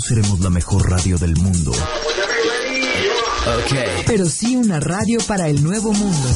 seremos 0.00 0.40
la 0.40 0.50
mejor 0.50 0.88
radio 0.88 1.18
del 1.18 1.36
mundo. 1.36 1.72
Pero 4.06 4.26
sí 4.26 4.56
una 4.56 4.80
radio 4.80 5.18
para 5.26 5.48
el 5.48 5.62
nuevo 5.62 5.92
mundo. 5.92 6.28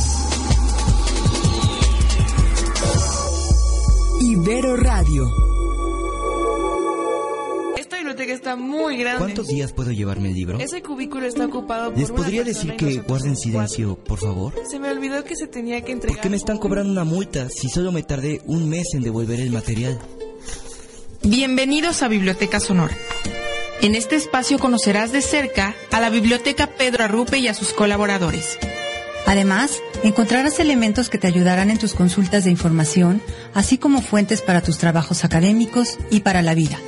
Ibero 4.21 4.77
Radio. 4.77 5.31
Esta 7.77 7.97
biblioteca 7.97 8.33
está 8.33 8.57
muy 8.57 8.97
grande. 8.97 9.19
¿Cuántos 9.19 9.49
días 9.49 9.73
puedo 9.73 9.93
llevarme 9.93 10.29
el 10.29 10.35
libro? 10.35 10.59
Ese 10.59 10.83
cubículo 10.83 11.27
está 11.27 11.47
ocupado 11.47 11.91
por 11.91 11.99
¿Les 11.99 12.11
una 12.11 12.23
podría 12.23 12.45
decir 12.45 12.77
que 12.77 12.99
guarden 13.01 13.37
silencio, 13.37 13.97
por 13.97 14.19
favor? 14.19 14.55
Se 14.71 14.79
me 14.79 14.91
olvidó 14.91 15.25
que 15.25 15.37
se 15.37 15.47
tenía 15.47 15.83
que 15.83 15.93
entregar. 15.93 16.17
¿Por 16.17 16.23
qué 16.23 16.31
me 16.31 16.37
están 16.37 16.59
cobrando 16.59 16.91
una 16.91 17.05
multa 17.05 17.49
si 17.49 17.69
solo 17.69 17.93
me 17.93 18.03
tardé 18.03 18.43
un 18.47 18.69
mes 18.69 18.95
en 18.95 19.03
devolver 19.03 19.41
el 19.41 19.51
material? 19.51 19.99
Bienvenidos 21.23 22.03
a 22.03 22.09
Biblioteca 22.09 22.61
Sonora. 22.61 22.95
En 23.85 23.95
este 23.95 24.17
espacio 24.17 24.59
conocerás 24.59 25.13
de 25.13 25.21
cerca 25.21 25.75
a 25.93 26.01
la 26.01 26.09
Biblioteca 26.09 26.69
Pedro 26.69 27.05
Arrupe 27.05 27.37
y 27.37 27.49
a 27.49 27.53
sus 27.53 27.75
colaboradores. 27.75 28.59
Además, 29.27 29.73
encontrarás 30.03 30.59
elementos 30.59 31.11
que 31.11 31.19
te 31.19 31.27
ayudarán 31.27 31.69
en 31.69 31.77
tus 31.77 31.93
consultas 31.93 32.45
de 32.45 32.51
información, 32.51 33.21
así 33.53 33.77
como 33.77 34.01
fuentes 34.01 34.41
para 34.41 34.63
tus 34.63 34.79
trabajos 34.79 35.23
académicos 35.23 35.99
y 36.11 36.21
para 36.21 36.41
la 36.41 36.55
vida. 36.55 36.81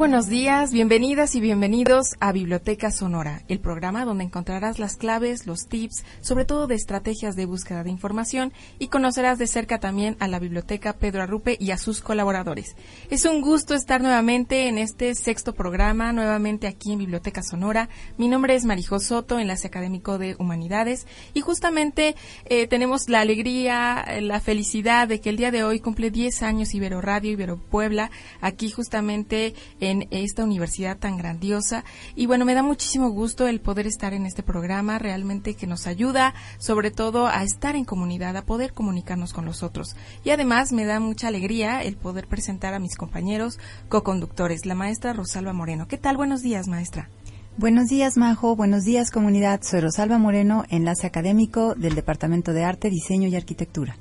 Buenos 0.00 0.28
días, 0.28 0.72
bienvenidas 0.72 1.34
y 1.34 1.42
bienvenidos 1.42 2.16
a 2.20 2.32
Biblioteca 2.32 2.90
Sonora, 2.90 3.42
el 3.48 3.60
programa 3.60 4.06
donde 4.06 4.24
encontrarás 4.24 4.78
las 4.78 4.96
claves, 4.96 5.46
los 5.46 5.66
tips, 5.66 6.04
sobre 6.22 6.46
todo 6.46 6.66
de 6.66 6.74
estrategias 6.74 7.36
de 7.36 7.44
búsqueda 7.44 7.84
de 7.84 7.90
información 7.90 8.50
y 8.78 8.88
conocerás 8.88 9.38
de 9.38 9.46
cerca 9.46 9.78
también 9.78 10.16
a 10.18 10.26
la 10.26 10.38
Biblioteca 10.38 10.94
Pedro 10.94 11.22
Arrupe 11.22 11.58
y 11.60 11.72
a 11.72 11.76
sus 11.76 12.00
colaboradores. 12.00 12.76
Es 13.10 13.26
un 13.26 13.42
gusto 13.42 13.74
estar 13.74 14.00
nuevamente 14.00 14.68
en 14.68 14.78
este 14.78 15.14
sexto 15.14 15.52
programa, 15.52 16.14
nuevamente 16.14 16.66
aquí 16.66 16.94
en 16.94 17.00
Biblioteca 17.00 17.42
Sonora. 17.42 17.90
Mi 18.16 18.28
nombre 18.28 18.54
es 18.54 18.64
Marijo 18.64 19.00
Soto, 19.00 19.38
enlace 19.38 19.66
académico 19.66 20.16
de 20.16 20.34
Humanidades 20.38 21.06
y 21.34 21.42
justamente 21.42 22.16
eh, 22.46 22.66
tenemos 22.68 23.10
la 23.10 23.20
alegría, 23.20 24.06
la 24.22 24.40
felicidad 24.40 25.08
de 25.08 25.20
que 25.20 25.28
el 25.28 25.36
día 25.36 25.50
de 25.50 25.62
hoy 25.62 25.78
cumple 25.78 26.10
10 26.10 26.42
años 26.42 26.74
Ibero 26.74 27.02
Radio, 27.02 27.32
Ibero 27.32 27.58
Puebla, 27.58 28.10
aquí 28.40 28.70
justamente 28.70 29.52
en 29.78 29.89
esta 30.10 30.44
universidad 30.44 30.98
tan 30.98 31.16
grandiosa. 31.16 31.84
Y 32.14 32.26
bueno, 32.26 32.44
me 32.44 32.54
da 32.54 32.62
muchísimo 32.62 33.10
gusto 33.10 33.46
el 33.46 33.60
poder 33.60 33.86
estar 33.86 34.14
en 34.14 34.26
este 34.26 34.42
programa, 34.42 34.98
realmente 34.98 35.54
que 35.54 35.66
nos 35.66 35.86
ayuda 35.86 36.34
sobre 36.58 36.90
todo 36.90 37.26
a 37.26 37.42
estar 37.42 37.76
en 37.76 37.84
comunidad, 37.84 38.36
a 38.36 38.44
poder 38.44 38.72
comunicarnos 38.72 39.32
con 39.32 39.44
los 39.44 39.62
otros. 39.62 39.96
Y 40.24 40.30
además 40.30 40.72
me 40.72 40.84
da 40.84 41.00
mucha 41.00 41.28
alegría 41.28 41.82
el 41.82 41.96
poder 41.96 42.26
presentar 42.26 42.74
a 42.74 42.78
mis 42.78 42.96
compañeros 42.96 43.58
co-conductores, 43.88 44.66
la 44.66 44.74
maestra 44.74 45.12
Rosalba 45.12 45.52
Moreno. 45.52 45.88
¿Qué 45.88 45.98
tal? 45.98 46.16
Buenos 46.16 46.42
días, 46.42 46.68
maestra. 46.68 47.08
Buenos 47.56 47.88
días, 47.88 48.16
Majo. 48.16 48.56
Buenos 48.56 48.84
días, 48.84 49.10
comunidad. 49.10 49.60
Soy 49.62 49.80
Rosalba 49.80 50.18
Moreno, 50.18 50.64
enlace 50.70 51.06
académico 51.06 51.74
del 51.74 51.94
Departamento 51.94 52.52
de 52.52 52.64
Arte, 52.64 52.88
Diseño 52.88 53.28
y 53.28 53.36
Arquitectura. 53.36 53.96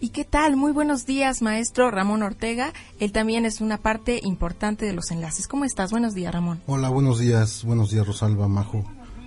¿Y 0.00 0.10
qué 0.10 0.24
tal? 0.24 0.56
Muy 0.56 0.70
buenos 0.70 1.06
días, 1.06 1.42
maestro 1.42 1.90
Ramón 1.90 2.22
Ortega. 2.22 2.72
Él 3.00 3.10
también 3.10 3.44
es 3.44 3.60
una 3.60 3.78
parte 3.78 4.20
importante 4.22 4.86
de 4.86 4.92
los 4.92 5.10
enlaces. 5.10 5.48
¿Cómo 5.48 5.64
estás? 5.64 5.90
Buenos 5.90 6.14
días, 6.14 6.32
Ramón. 6.32 6.62
Hola, 6.66 6.88
buenos 6.88 7.18
días. 7.18 7.64
Buenos 7.64 7.90
días, 7.90 8.06
Rosalba 8.06 8.46
Majo. 8.46 8.84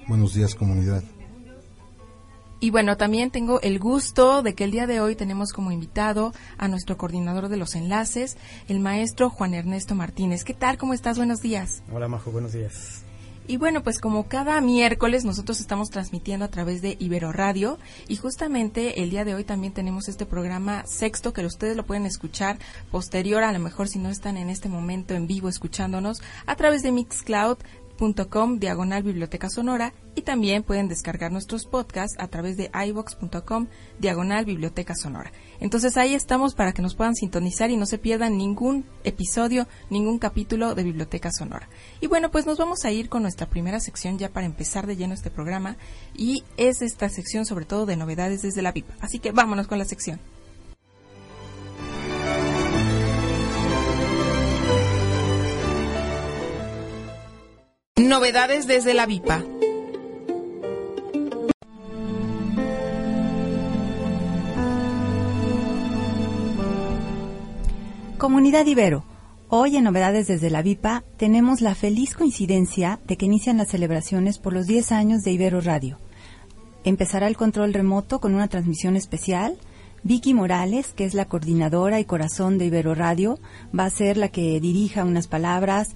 Buenos 0.07 0.33
días, 0.33 0.55
comunidad. 0.55 1.03
Y 2.61 2.69
bueno, 2.69 2.95
también 2.95 3.31
tengo 3.31 3.59
el 3.61 3.79
gusto 3.79 4.43
de 4.43 4.53
que 4.53 4.63
el 4.63 4.71
día 4.71 4.87
de 4.87 5.01
hoy 5.01 5.15
tenemos 5.15 5.51
como 5.51 5.71
invitado 5.73 6.31
a 6.57 6.69
nuestro 6.69 6.95
coordinador 6.95 7.49
de 7.49 7.57
los 7.57 7.75
enlaces, 7.75 8.37
el 8.69 8.79
maestro 8.79 9.29
Juan 9.29 9.53
Ernesto 9.53 9.93
Martínez. 9.95 10.45
¿Qué 10.45 10.53
tal? 10.53 10.77
¿Cómo 10.77 10.93
estás? 10.93 11.17
Buenos 11.17 11.41
días. 11.41 11.83
Hola, 11.91 12.07
Majo. 12.07 12.31
Buenos 12.31 12.53
días. 12.53 13.03
Y 13.47 13.57
bueno, 13.57 13.83
pues 13.83 13.99
como 13.99 14.27
cada 14.27 14.61
miércoles 14.61 15.25
nosotros 15.25 15.59
estamos 15.59 15.89
transmitiendo 15.89 16.45
a 16.45 16.49
través 16.49 16.81
de 16.81 16.95
Ibero 16.99 17.31
Radio 17.31 17.79
y 18.07 18.15
justamente 18.15 19.01
el 19.01 19.09
día 19.09 19.25
de 19.25 19.33
hoy 19.33 19.43
también 19.43 19.73
tenemos 19.73 20.07
este 20.07 20.25
programa 20.25 20.85
sexto 20.85 21.33
que 21.33 21.45
ustedes 21.45 21.75
lo 21.75 21.85
pueden 21.85 22.05
escuchar 22.05 22.59
posterior, 22.91 23.43
a 23.43 23.51
lo 23.51 23.59
mejor 23.59 23.87
si 23.87 23.99
no 23.99 24.09
están 24.09 24.37
en 24.37 24.49
este 24.49 24.69
momento 24.69 25.15
en 25.15 25.27
vivo 25.27 25.49
escuchándonos, 25.49 26.21
a 26.45 26.55
través 26.55 26.83
de 26.83 26.91
mixcloud.com 28.01 28.57
diagonal 28.57 29.03
biblioteca 29.03 29.49
sonora 29.49 29.93
y 30.15 30.21
también 30.21 30.63
pueden 30.63 30.87
descargar 30.87 31.31
nuestros 31.31 31.65
podcasts 31.65 32.17
a 32.19 32.27
través 32.27 32.57
de 32.57 32.71
ivox.com 32.73 33.67
diagonal 33.99 34.45
biblioteca 34.45 34.95
sonora. 34.95 35.31
Entonces 35.59 35.97
ahí 35.97 36.15
estamos 36.15 36.55
para 36.55 36.73
que 36.73 36.81
nos 36.81 36.95
puedan 36.95 37.15
sintonizar 37.15 37.69
y 37.69 37.77
no 37.77 37.85
se 37.85 37.99
pierdan 37.99 38.37
ningún 38.37 38.85
episodio, 39.03 39.67
ningún 39.89 40.17
capítulo 40.17 40.73
de 40.73 40.83
Biblioteca 40.83 41.31
Sonora. 41.31 41.69
Y 42.01 42.07
bueno, 42.07 42.31
pues 42.31 42.45
nos 42.45 42.57
vamos 42.57 42.83
a 42.83 42.91
ir 42.91 43.09
con 43.09 43.21
nuestra 43.21 43.47
primera 43.47 43.79
sección 43.79 44.17
ya 44.17 44.29
para 44.29 44.47
empezar 44.47 44.87
de 44.87 44.95
lleno 44.95 45.13
este 45.13 45.29
programa 45.29 45.77
y 46.15 46.43
es 46.57 46.81
esta 46.81 47.09
sección 47.09 47.45
sobre 47.45 47.65
todo 47.65 47.85
de 47.85 47.95
novedades 47.95 48.41
desde 48.41 48.61
la 48.61 48.71
VIP. 48.71 48.89
Así 48.99 49.19
que 49.19 49.31
vámonos 49.31 49.67
con 49.67 49.77
la 49.77 49.85
sección. 49.85 50.19
Novedades 58.11 58.67
desde 58.67 58.93
la 58.93 59.05
VIPA. 59.05 59.41
Comunidad 68.17 68.65
Ibero. 68.65 69.05
Hoy 69.47 69.77
en 69.77 69.85
Novedades 69.85 70.27
desde 70.27 70.49
la 70.49 70.61
VIPA 70.61 71.05
tenemos 71.15 71.61
la 71.61 71.73
feliz 71.73 72.13
coincidencia 72.13 72.99
de 73.07 73.15
que 73.15 73.27
inician 73.27 73.55
las 73.55 73.69
celebraciones 73.69 74.39
por 74.39 74.51
los 74.51 74.67
10 74.67 74.91
años 74.91 75.21
de 75.21 75.31
Ibero 75.31 75.61
Radio. 75.61 75.97
Empezará 76.83 77.29
el 77.29 77.37
control 77.37 77.73
remoto 77.73 78.19
con 78.19 78.35
una 78.35 78.49
transmisión 78.49 78.97
especial. 78.97 79.57
Vicky 80.03 80.33
Morales, 80.33 80.91
que 80.93 81.05
es 81.05 81.13
la 81.13 81.29
coordinadora 81.29 82.01
y 82.01 82.05
corazón 82.05 82.57
de 82.57 82.65
Ibero 82.65 82.93
Radio, 82.93 83.39
va 83.77 83.85
a 83.85 83.89
ser 83.89 84.17
la 84.17 84.27
que 84.27 84.59
dirija 84.59 85.05
unas 85.05 85.27
palabras 85.27 85.95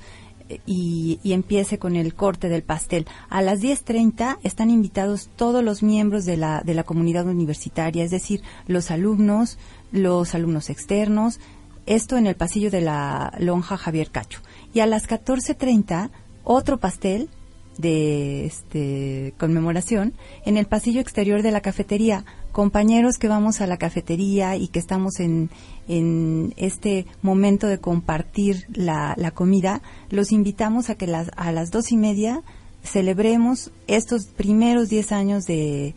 y, 0.65 1.19
y 1.23 1.33
empiece 1.33 1.79
con 1.79 1.95
el 1.95 2.13
corte 2.13 2.49
del 2.49 2.63
pastel. 2.63 3.05
A 3.29 3.41
las 3.41 3.61
10.30 3.61 4.37
están 4.43 4.69
invitados 4.69 5.29
todos 5.35 5.63
los 5.63 5.83
miembros 5.83 6.25
de 6.25 6.37
la, 6.37 6.61
de 6.61 6.73
la 6.73 6.83
comunidad 6.83 7.27
universitaria, 7.27 8.03
es 8.03 8.11
decir, 8.11 8.41
los 8.67 8.91
alumnos, 8.91 9.57
los 9.91 10.35
alumnos 10.35 10.69
externos, 10.69 11.39
esto 11.85 12.17
en 12.17 12.27
el 12.27 12.35
pasillo 12.35 12.71
de 12.71 12.81
la 12.81 13.33
lonja 13.39 13.77
Javier 13.77 14.09
Cacho. 14.09 14.41
Y 14.73 14.79
a 14.79 14.85
las 14.85 15.07
14.30, 15.07 16.09
otro 16.43 16.79
pastel 16.79 17.29
de 17.77 18.45
este, 18.45 19.33
conmemoración 19.37 20.13
en 20.45 20.57
el 20.57 20.65
pasillo 20.65 21.01
exterior 21.01 21.41
de 21.41 21.51
la 21.51 21.61
cafetería. 21.61 22.25
Compañeros 22.55 23.17
que 23.17 23.27
vamos 23.27 23.59
a 23.59 23.67
la 23.67 23.75
cafetería 23.75 24.55
y 24.55 24.69
que 24.69 24.79
estamos 24.79 25.19
en, 25.19 25.49
en 25.89 26.53
este 26.55 27.05
momento 27.21 27.67
de 27.67 27.79
compartir 27.79 28.65
la, 28.73 29.13
la 29.17 29.31
comida, 29.31 29.81
los 30.09 30.31
invitamos 30.31 30.89
a 30.89 30.95
que 30.95 31.05
las, 31.05 31.31
a 31.35 31.51
las 31.51 31.69
dos 31.69 31.91
y 31.91 31.97
media 31.97 32.43
celebremos 32.81 33.71
estos 33.87 34.27
primeros 34.27 34.87
10 34.87 35.11
años 35.11 35.45
de, 35.45 35.95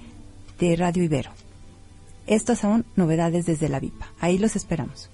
de 0.59 0.75
Radio 0.75 1.05
Ibero. 1.05 1.31
Estas 2.27 2.59
son 2.59 2.85
novedades 2.97 3.47
desde 3.47 3.69
la 3.69 3.79
VIPA. 3.79 4.13
Ahí 4.19 4.37
los 4.37 4.57
esperamos. 4.57 5.11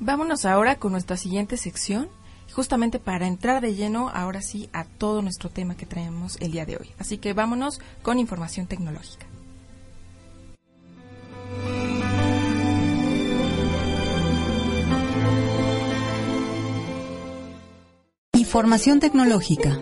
Vámonos 0.00 0.44
ahora 0.44 0.78
con 0.78 0.92
nuestra 0.92 1.16
siguiente 1.16 1.56
sección, 1.56 2.10
justamente 2.52 2.98
para 2.98 3.26
entrar 3.26 3.60
de 3.60 3.74
lleno 3.74 4.10
ahora 4.10 4.42
sí 4.42 4.68
a 4.72 4.84
todo 4.84 5.22
nuestro 5.22 5.50
tema 5.50 5.76
que 5.76 5.86
traemos 5.86 6.36
el 6.40 6.52
día 6.52 6.66
de 6.66 6.76
hoy. 6.76 6.90
Así 6.98 7.18
que 7.18 7.32
vámonos 7.32 7.80
con 8.02 8.18
información 8.18 8.66
tecnológica. 8.66 9.26
Información 18.34 19.00
tecnológica. 19.00 19.78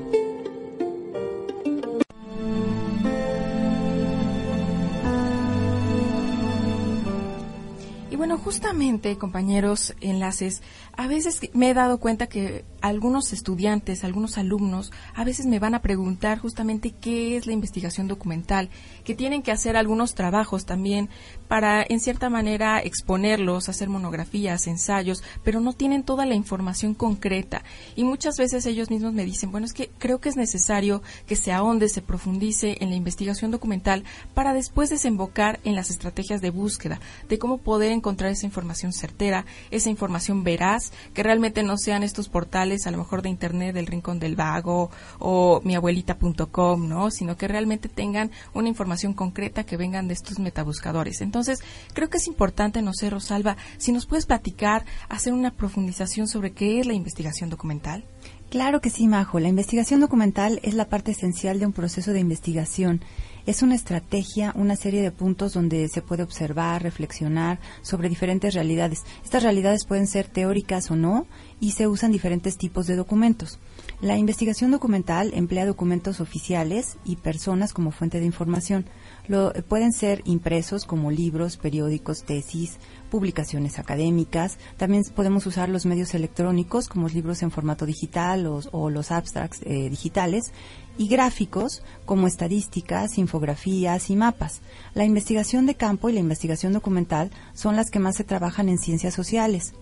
Justamente, 8.41 9.17
compañeros, 9.17 9.95
enlaces, 10.01 10.63
a 10.97 11.07
veces 11.07 11.41
me 11.55 11.71
he 11.71 11.75
dado 11.75 11.99
cuenta 11.99 12.27
que 12.27 12.65
algunos 12.81 13.33
estudiantes, 13.33 14.05
algunos 14.05 14.39
alumnos, 14.39 14.93
a 15.15 15.25
veces 15.25 15.47
me 15.47 15.59
van 15.59 15.75
a 15.75 15.83
preguntar 15.83 16.39
justamente 16.39 16.91
qué 16.91 17.37
es 17.37 17.47
la 17.47 17.53
investigación 17.53 18.09
documental, 18.09 18.71
que 19.05 19.15
tienen 19.15 19.43
que 19.43 19.53
hacer 19.53 19.77
algunos 19.77 20.15
trabajos 20.15 20.65
también 20.65 21.09
para, 21.49 21.85
en 21.89 22.01
cierta 22.01 22.31
manera, 22.31 22.81
exponerlos, 22.81 23.69
hacer 23.69 23.89
monografías, 23.89 24.67
ensayos, 24.67 25.23
pero 25.45 25.61
no 25.61 25.73
tienen 25.73 26.03
toda 26.03 26.27
la 26.27 26.35
información 26.35 26.95
concreta. 26.95 27.63
Y 27.97 28.05
muchas 28.05 28.37
veces 28.37 28.67
ellos 28.67 28.91
mismos 28.91 29.13
me 29.13 29.25
dicen, 29.25 29.51
bueno, 29.51 29.67
es 29.67 29.73
que 29.73 29.91
creo 29.99 30.21
que 30.21 30.29
es 30.29 30.37
necesario 30.37 31.03
que 31.27 31.37
se 31.37 31.53
ahonde, 31.53 31.89
se 31.89 32.03
profundice 32.03 32.79
en 32.81 32.91
la 32.91 32.97
investigación 32.97 33.51
documental 33.51 34.05
para 34.35 34.55
después 34.55 34.91
desembocar 34.91 35.61
en 35.65 35.75
las 35.75 35.91
estrategias 35.91 36.41
de 36.41 36.51
búsqueda, 36.51 37.01
de 37.29 37.39
cómo 37.39 37.59
poder 37.59 37.93
encontrar 37.93 38.30
esa 38.31 38.47
información 38.47 38.93
certera, 38.93 39.45
esa 39.71 39.91
información 39.91 40.45
veraz, 40.45 40.93
que 41.15 41.23
realmente 41.23 41.63
no 41.63 41.77
sean 41.77 42.03
estos 42.03 42.29
portales 42.29 42.87
a 42.87 42.91
lo 42.91 42.99
mejor 42.99 43.23
de 43.23 43.29
internet 43.29 43.75
del 43.75 43.87
rincón 43.87 44.19
del 44.19 44.37
vago 44.37 44.91
o 45.19 45.61
miabuelita.com, 45.65 46.89
¿no? 46.89 47.11
Sino 47.11 47.37
que 47.37 47.49
realmente 47.49 47.89
tengan 47.89 48.31
una 48.55 48.69
información 48.69 49.15
concreta 49.15 49.65
que 49.65 49.77
vengan 49.77 50.09
de 50.09 50.15
estos 50.15 50.39
metabuscadores. 50.39 51.21
Entonces, 51.21 51.61
creo 51.95 52.09
que 52.09 52.19
es 52.19 52.27
importante, 52.27 52.83
no 52.83 52.93
sé, 52.95 53.11
Rosalba, 53.11 53.57
si 53.79 53.93
nos 53.93 54.07
puedes 54.07 54.27
platicar, 54.27 54.85
hacer 55.09 55.33
una 55.33 55.51
profundización 55.51 56.29
sobre 56.29 56.53
qué 56.53 56.81
es 56.81 56.87
la 56.87 56.95
investigación 56.95 57.51
documental. 57.51 58.05
Claro 58.51 58.81
que 58.81 58.91
sí, 58.91 59.07
Majo. 59.07 59.39
La 59.39 59.49
investigación 59.49 60.01
documental 60.01 60.59
es 60.65 60.75
la 60.75 60.89
parte 60.89 61.13
esencial 61.13 61.61
de 61.61 61.67
un 61.67 61.73
proceso 61.73 62.13
de 62.13 62.19
investigación. 62.19 63.01
Es 63.47 63.63
una 63.63 63.75
estrategia, 63.75 64.53
una 64.55 64.77
serie 64.77 65.03
de 65.03 65.11
puntos 65.11 65.55
donde 65.55 65.89
se 65.89 66.03
puede 66.03 66.23
observar, 66.23 66.83
reflexionar 66.83 67.59
sobre 67.83 68.09
diferentes 68.09 68.55
realidades. 68.55 69.05
Estas 69.25 69.43
realidades 69.43 69.87
pueden 69.87 70.07
ser 70.07 70.29
teóricas 70.29 70.91
o 70.91 70.97
no 70.97 71.27
y 71.61 71.73
se 71.73 71.87
usan 71.87 72.11
diferentes 72.11 72.57
tipos 72.57 72.87
de 72.87 72.97
documentos. 72.97 73.59
La 74.01 74.17
investigación 74.17 74.71
documental 74.71 75.33
emplea 75.35 75.67
documentos 75.67 76.21
oficiales 76.21 76.97
y 77.05 77.17
personas 77.17 77.75
como 77.75 77.91
fuente 77.91 78.19
de 78.19 78.27
información. 78.27 78.87
Lo, 79.29 79.53
pueden 79.69 79.93
ser 79.93 80.23
impresos 80.25 80.87
como 80.87 81.11
libros, 81.11 81.59
periódicos, 81.59 82.25
tesis, 82.25 82.79
publicaciones 83.11 83.79
académicas. 83.79 84.59
También 84.79 85.05
podemos 85.15 85.47
usar 85.47 85.69
los 85.69 85.85
medios 85.85 86.15
electrónicos 86.15 86.89
como 86.89 87.09
libros 87.09 87.43
en 87.43 87.51
formato 87.51 87.85
digital 87.85 88.47
o, 88.47 88.61
o 88.73 88.89
los 88.89 89.11
abstracts 89.11 89.61
eh, 89.63 89.91
digitales 89.91 90.53
y 90.97 91.09
gráficos 91.09 91.83
como 92.07 92.27
estadísticas, 92.27 93.19
infografías 93.19 94.11
y 94.11 94.17
mapas. 94.17 94.63
La 94.95 95.05
investigación 95.05 95.67
de 95.67 95.75
campo 95.75 96.09
y 96.09 96.13
la 96.15 96.21
investigación 96.21 96.73
documental 96.73 97.31
son 97.55 97.77
las 97.77 97.91
que 97.91 97.99
más 97.99 98.17
se 98.17 98.25
trabajan 98.25 98.69
en 98.69 98.79
ciencias 98.79 99.15
sociales. 99.15 99.75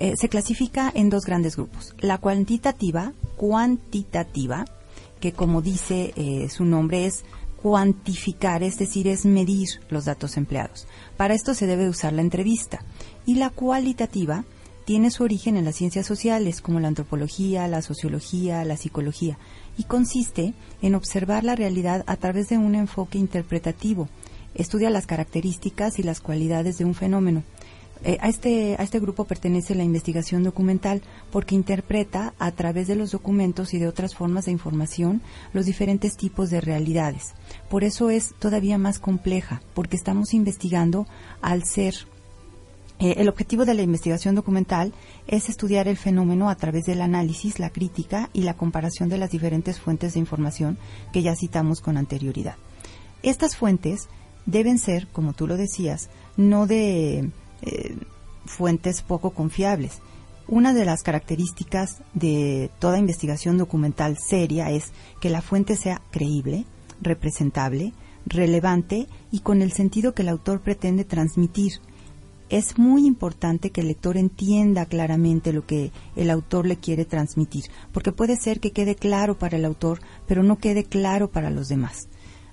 Eh, 0.00 0.16
se 0.16 0.30
clasifica 0.30 0.90
en 0.94 1.10
dos 1.10 1.26
grandes 1.26 1.56
grupos. 1.56 1.94
La 2.00 2.16
cuantitativa, 2.16 3.12
cuantitativa, 3.36 4.64
que 5.20 5.32
como 5.32 5.60
dice 5.60 6.14
eh, 6.16 6.48
su 6.48 6.64
nombre 6.64 7.04
es 7.04 7.22
cuantificar, 7.60 8.62
es 8.62 8.78
decir, 8.78 9.06
es 9.08 9.26
medir 9.26 9.68
los 9.90 10.06
datos 10.06 10.38
empleados. 10.38 10.86
Para 11.18 11.34
esto 11.34 11.52
se 11.52 11.66
debe 11.66 11.90
usar 11.90 12.14
la 12.14 12.22
entrevista. 12.22 12.82
Y 13.26 13.34
la 13.34 13.50
cualitativa 13.50 14.46
tiene 14.86 15.10
su 15.10 15.22
origen 15.22 15.58
en 15.58 15.66
las 15.66 15.76
ciencias 15.76 16.06
sociales, 16.06 16.62
como 16.62 16.80
la 16.80 16.88
antropología, 16.88 17.68
la 17.68 17.82
sociología, 17.82 18.64
la 18.64 18.78
psicología, 18.78 19.36
y 19.76 19.84
consiste 19.84 20.54
en 20.80 20.94
observar 20.94 21.44
la 21.44 21.56
realidad 21.56 22.04
a 22.06 22.16
través 22.16 22.48
de 22.48 22.56
un 22.56 22.74
enfoque 22.74 23.18
interpretativo. 23.18 24.08
Estudia 24.54 24.88
las 24.88 25.06
características 25.06 25.98
y 25.98 26.02
las 26.04 26.20
cualidades 26.20 26.78
de 26.78 26.86
un 26.86 26.94
fenómeno 26.94 27.42
eh, 28.02 28.16
a, 28.20 28.28
este, 28.28 28.76
a 28.78 28.82
este 28.82 28.98
grupo 28.98 29.24
pertenece 29.24 29.74
la 29.74 29.84
investigación 29.84 30.42
documental 30.42 31.02
porque 31.30 31.54
interpreta 31.54 32.32
a 32.38 32.50
través 32.52 32.88
de 32.88 32.96
los 32.96 33.10
documentos 33.10 33.74
y 33.74 33.78
de 33.78 33.88
otras 33.88 34.14
formas 34.14 34.46
de 34.46 34.52
información 34.52 35.20
los 35.52 35.66
diferentes 35.66 36.16
tipos 36.16 36.48
de 36.50 36.60
realidades. 36.60 37.34
Por 37.68 37.84
eso 37.84 38.08
es 38.10 38.34
todavía 38.38 38.78
más 38.78 38.98
compleja, 38.98 39.60
porque 39.74 39.96
estamos 39.96 40.32
investigando 40.32 41.06
al 41.42 41.64
ser 41.64 41.94
eh, 43.00 43.14
el 43.16 43.28
objetivo 43.28 43.64
de 43.64 43.74
la 43.74 43.82
investigación 43.82 44.34
documental 44.34 44.92
es 45.26 45.48
estudiar 45.48 45.88
el 45.88 45.96
fenómeno 45.96 46.50
a 46.50 46.54
través 46.54 46.84
del 46.84 47.00
análisis, 47.00 47.58
la 47.58 47.70
crítica 47.70 48.28
y 48.34 48.42
la 48.42 48.54
comparación 48.54 49.08
de 49.08 49.16
las 49.16 49.30
diferentes 49.30 49.80
fuentes 49.80 50.14
de 50.14 50.20
información 50.20 50.78
que 51.12 51.22
ya 51.22 51.34
citamos 51.34 51.80
con 51.80 51.96
anterioridad. 51.96 52.56
Estas 53.22 53.56
fuentes 53.56 54.08
deben 54.44 54.78
ser, 54.78 55.06
como 55.08 55.32
tú 55.32 55.46
lo 55.46 55.56
decías, 55.56 56.10
no 56.36 56.66
de 56.66 57.30
eh, 57.62 57.96
fuentes 58.46 59.02
poco 59.02 59.30
confiables. 59.30 60.00
Una 60.48 60.74
de 60.74 60.84
las 60.84 61.02
características 61.02 62.02
de 62.12 62.70
toda 62.80 62.98
investigación 62.98 63.56
documental 63.56 64.18
seria 64.18 64.70
es 64.70 64.92
que 65.20 65.30
la 65.30 65.42
fuente 65.42 65.76
sea 65.76 66.02
creíble, 66.10 66.64
representable, 67.00 67.92
relevante 68.26 69.06
y 69.30 69.40
con 69.40 69.62
el 69.62 69.72
sentido 69.72 70.12
que 70.12 70.22
el 70.22 70.28
autor 70.28 70.60
pretende 70.60 71.04
transmitir. 71.04 71.74
Es 72.48 72.78
muy 72.78 73.06
importante 73.06 73.70
que 73.70 73.80
el 73.80 73.86
lector 73.86 74.16
entienda 74.16 74.86
claramente 74.86 75.52
lo 75.52 75.64
que 75.66 75.92
el 76.16 76.30
autor 76.30 76.66
le 76.66 76.76
quiere 76.76 77.04
transmitir, 77.04 77.66
porque 77.92 78.10
puede 78.10 78.36
ser 78.36 78.58
que 78.58 78.72
quede 78.72 78.96
claro 78.96 79.38
para 79.38 79.56
el 79.56 79.64
autor, 79.64 80.00
pero 80.26 80.42
no 80.42 80.58
quede 80.58 80.82
claro 80.82 81.30
para 81.30 81.50
los 81.50 81.68
demás. 81.68 82.08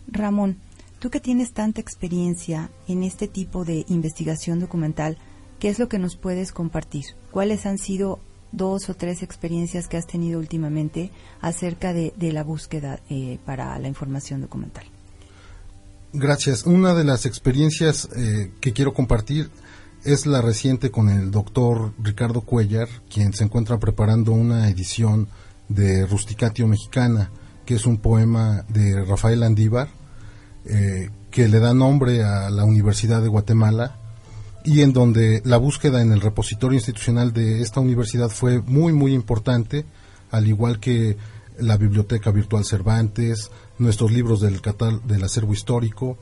Ramón, 0.07 0.57
Tú 0.99 1.11
que 1.11 1.19
tienes 1.19 1.53
tanta 1.53 1.79
experiencia 1.79 2.71
en 2.87 3.03
este 3.03 3.27
tipo 3.27 3.65
de 3.65 3.85
investigación 3.87 4.59
documental, 4.59 5.17
¿qué 5.59 5.69
es 5.69 5.77
lo 5.77 5.87
que 5.87 5.99
nos 5.99 6.15
puedes 6.15 6.51
compartir? 6.51 7.05
¿Cuáles 7.31 7.67
han 7.67 7.77
sido 7.77 8.19
dos 8.51 8.89
o 8.89 8.95
tres 8.95 9.21
experiencias 9.21 9.87
que 9.87 9.97
has 9.97 10.07
tenido 10.07 10.39
últimamente 10.39 11.11
acerca 11.39 11.93
de, 11.93 12.13
la 12.19 12.43
búsqueda 12.43 12.99
eh, 13.09 13.37
para 13.45 13.77
la 13.77 13.87
información 13.87 14.41
documental? 14.41 14.85
Gracias. 16.13 16.65
Una 16.65 16.95
de 16.95 17.03
las 17.03 17.27
experiencias 17.27 18.09
eh, 18.15 18.51
que 18.59 18.73
quiero 18.73 18.95
compartir 18.95 19.51
es 20.03 20.25
la 20.25 20.41
reciente 20.41 20.89
con 20.89 21.09
el 21.09 21.29
doctor 21.29 21.93
Ricardo 22.01 22.41
Cuellar, 22.41 22.87
quien 23.07 23.33
se 23.33 23.43
encuentra 23.43 23.77
preparando 23.77 24.31
una 24.31 24.67
edición 24.67 25.27
de 25.69 26.07
Rusticatio 26.07 26.65
Mexicana, 26.65 27.29
que 27.65 27.75
es 27.75 27.85
un 27.85 27.97
poema 27.97 28.63
de 28.69 29.03
Rafael 29.05 29.43
Andívar, 29.43 29.89
eh, 30.69 31.09
que 31.31 31.47
le 31.47 31.59
da 31.59 31.73
nombre 31.73 32.23
a 32.23 32.49
la 32.49 32.65
Universidad 32.65 33.21
de 33.21 33.27
Guatemala 33.27 33.97
y 34.65 34.81
en 34.81 34.91
donde 34.91 35.41
la 35.45 35.57
búsqueda 35.57 36.01
en 36.01 36.11
el 36.11 36.19
repositorio 36.19 36.77
institucional 36.77 37.31
de 37.31 37.61
esta 37.61 37.79
universidad 37.79 38.29
fue 38.29 38.61
muy, 38.61 38.91
muy 38.91 39.13
importante, 39.13 39.85
al 40.29 40.47
igual 40.47 40.79
que 40.79 41.15
la 41.59 41.77
Biblioteca 41.77 42.31
Virtual 42.31 42.65
Cervantes, 42.65 43.49
nuestros 43.77 44.11
libros 44.11 44.41
del, 44.41 44.61
del 45.05 45.23
acervo 45.23 45.53
histórico, 45.53 46.17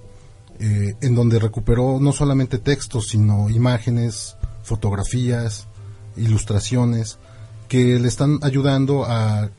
eh, 0.60 0.96
en 1.02 1.16
donde 1.16 1.40
recuperó 1.40 2.00
no 2.00 2.12
solamente 2.12 2.60
textos, 2.60 3.08
sino 3.10 3.50
imágenes, 3.50 4.36
fotografías, 4.64 5.68
ilustraciones, 6.16 7.18
que 7.68 8.00
le 8.00 8.08
están 8.08 8.40
ayudando 8.44 9.06
a 9.06 9.50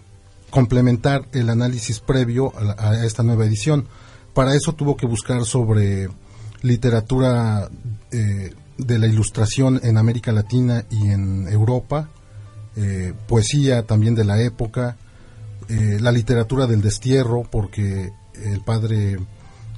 complementar 0.51 1.27
el 1.33 1.51
análisis 1.51 1.99
previo 1.99 2.53
a 2.79 3.05
esta 3.05 3.25
nueva 3.25 3.45
edición 3.47 3.89
para 4.37 4.55
eso 4.55 4.75
tuvo 4.75 4.99
que 4.99 5.07
buscar 5.07 5.47
sobre 5.47 6.11
literatura 6.61 7.71
eh, 8.13 8.53
de 8.77 8.99
la 8.99 9.07
ilustración 9.07 9.81
en 9.83 9.97
América 9.97 10.31
Latina 10.31 10.85
y 10.91 11.09
en 11.09 11.49
Europa, 11.49 12.11
eh, 12.77 13.15
poesía 13.27 13.87
también 13.87 14.15
de 14.15 14.27
la 14.27 14.43
época, 14.43 14.99
eh, 15.71 15.97
la 16.03 16.13
literatura 16.13 16.67
del 16.67 16.83
destierro, 16.83 17.45
porque 17.51 18.13
el 18.35 18.61
padre 18.61 19.17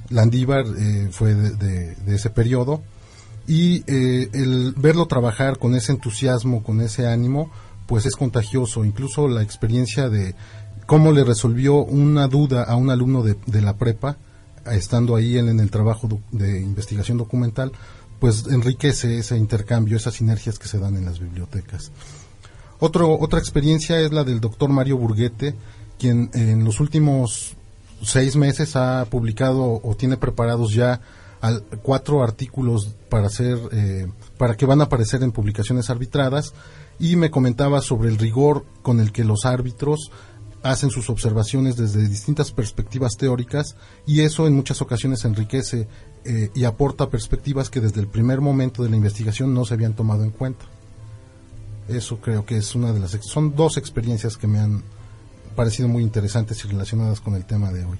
Landívar 0.09 0.65
fue 1.11 1.35
de, 1.35 1.95
ese 2.07 2.29
periodo, 2.29 2.83
y 3.47 3.85
el 3.87 4.73
verlo 4.75 5.05
trabajar 5.05 5.57
con 5.57 5.73
ese 5.73 5.93
entusiasmo, 5.93 6.63
con 6.63 6.81
ese 6.81 7.07
ánimo, 7.07 7.49
pues 7.87 8.05
es 8.05 8.17
contagioso. 8.17 8.83
Incluso 8.83 9.29
la 9.29 9.41
experiencia 9.41 10.09
de 10.09 10.35
cómo 10.85 11.13
le 11.13 11.23
resolvió 11.23 11.75
una 11.75 12.27
duda 12.27 12.63
a 12.63 12.75
un 12.75 12.89
alumno 12.89 13.23
de, 13.23 13.37
de 13.45 13.61
la 13.61 13.77
prepa, 13.77 14.17
estando 14.71 15.15
ahí 15.15 15.37
en, 15.37 15.59
el 15.59 15.71
trabajo 15.71 16.07
de 16.31 16.61
investigación 16.61 17.17
documental, 17.17 17.71
pues 18.19 18.45
enriquece 18.47 19.19
ese 19.19 19.37
intercambio, 19.37 19.97
esas 19.97 20.15
sinergias 20.15 20.59
que 20.59 20.67
se 20.67 20.79
dan 20.79 20.97
en 20.97 21.05
las 21.05 21.19
bibliotecas. 21.19 21.91
Otra 22.79 23.39
experiencia 23.39 23.99
es 23.99 24.11
la 24.11 24.23
del 24.23 24.39
doctor 24.39 24.69
Mario 24.69 24.97
Burguete, 24.97 25.55
quien 25.97 26.29
en 26.33 26.63
los 26.63 26.79
últimos 26.79 27.55
seis 28.01 28.35
meses 28.35 28.75
ha 28.75 29.05
publicado 29.09 29.81
o 29.83 29.95
tiene 29.95 30.17
preparados 30.17 30.73
ya 30.73 31.01
cuatro 31.83 32.23
artículos 32.23 32.89
para 33.09 33.27
hacer, 33.27 33.57
eh, 33.71 34.07
para 34.37 34.55
que 34.55 34.65
van 34.65 34.81
a 34.81 34.85
aparecer 34.85 35.23
en 35.23 35.31
publicaciones 35.31 35.89
arbitradas 35.89 36.53
y 36.99 37.15
me 37.15 37.31
comentaba 37.31 37.81
sobre 37.81 38.09
el 38.09 38.17
rigor 38.17 38.65
con 38.81 38.99
el 38.99 39.11
que 39.11 39.23
los 39.23 39.45
árbitros 39.45 40.11
hacen 40.63 40.89
sus 40.89 41.09
observaciones 41.09 41.77
desde 41.77 42.07
distintas 42.07 42.51
perspectivas 42.51 43.15
teóricas 43.17 43.75
y 44.05 44.21
eso 44.21 44.47
en 44.47 44.55
muchas 44.55 44.81
ocasiones 44.81 45.23
enriquece 45.25 45.87
eh, 46.25 46.49
y 46.53 46.65
aporta 46.65 47.09
perspectivas 47.09 47.69
que 47.69 47.79
desde 47.79 48.01
el 48.01 48.07
primer 48.07 48.41
momento 48.41 48.83
de 48.83 48.89
la 48.89 48.97
investigación 48.97 49.53
no 49.53 49.65
se 49.65 49.73
habían 49.73 49.95
tomado 49.95 50.23
en 50.23 50.31
cuenta. 50.31 50.65
Eso 51.87 52.19
creo 52.19 52.45
que 52.45 52.57
es 52.57 52.75
una 52.75 52.91
de 52.91 52.99
las... 52.99 53.11
Son 53.21 53.55
dos 53.55 53.77
experiencias 53.77 54.37
que 54.37 54.47
me 54.47 54.59
han 54.59 54.83
parecido 55.55 55.87
muy 55.87 56.03
interesantes 56.03 56.63
y 56.63 56.67
relacionadas 56.67 57.19
con 57.21 57.35
el 57.35 57.45
tema 57.45 57.71
de 57.71 57.85
hoy. 57.85 57.97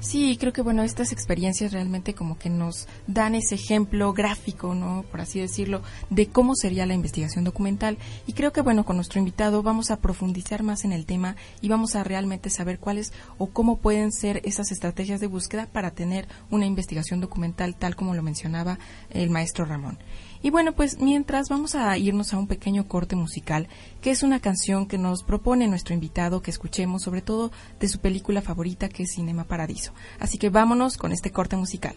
Sí, 0.00 0.38
creo 0.40 0.54
que 0.54 0.62
bueno, 0.62 0.82
estas 0.82 1.12
experiencias 1.12 1.72
realmente 1.72 2.14
como 2.14 2.38
que 2.38 2.48
nos 2.48 2.88
dan 3.06 3.34
ese 3.34 3.56
ejemplo 3.56 4.14
gráfico, 4.14 4.74
¿no? 4.74 5.04
Por 5.10 5.20
así 5.20 5.40
decirlo, 5.40 5.82
de 6.08 6.26
cómo 6.26 6.54
sería 6.56 6.86
la 6.86 6.94
investigación 6.94 7.44
documental. 7.44 7.98
Y 8.26 8.32
creo 8.32 8.50
que 8.50 8.62
bueno, 8.62 8.86
con 8.86 8.96
nuestro 8.96 9.18
invitado 9.18 9.62
vamos 9.62 9.90
a 9.90 10.00
profundizar 10.00 10.62
más 10.62 10.86
en 10.86 10.92
el 10.92 11.04
tema 11.04 11.36
y 11.60 11.68
vamos 11.68 11.96
a 11.96 12.02
realmente 12.02 12.48
saber 12.48 12.78
cuáles 12.78 13.12
o 13.36 13.48
cómo 13.48 13.76
pueden 13.76 14.10
ser 14.10 14.40
esas 14.44 14.72
estrategias 14.72 15.20
de 15.20 15.26
búsqueda 15.26 15.66
para 15.66 15.90
tener 15.90 16.26
una 16.50 16.64
investigación 16.64 17.20
documental 17.20 17.76
tal 17.76 17.94
como 17.94 18.14
lo 18.14 18.22
mencionaba 18.22 18.78
el 19.10 19.28
maestro 19.28 19.66
Ramón. 19.66 19.98
Y 20.42 20.50
bueno, 20.50 20.72
pues 20.72 20.98
mientras 20.98 21.48
vamos 21.48 21.74
a 21.74 21.96
irnos 21.98 22.32
a 22.32 22.38
un 22.38 22.46
pequeño 22.46 22.88
corte 22.88 23.14
musical, 23.14 23.68
que 24.00 24.10
es 24.10 24.22
una 24.22 24.40
canción 24.40 24.86
que 24.86 24.96
nos 24.96 25.22
propone 25.22 25.68
nuestro 25.68 25.94
invitado 25.94 26.40
que 26.40 26.50
escuchemos, 26.50 27.02
sobre 27.02 27.20
todo 27.20 27.50
de 27.78 27.88
su 27.88 27.98
película 27.98 28.40
favorita 28.40 28.88
que 28.88 29.02
es 29.02 29.12
Cinema 29.14 29.44
Paradiso. 29.44 29.92
Así 30.18 30.38
que 30.38 30.48
vámonos 30.48 30.96
con 30.96 31.12
este 31.12 31.30
corte 31.30 31.56
musical. 31.56 31.94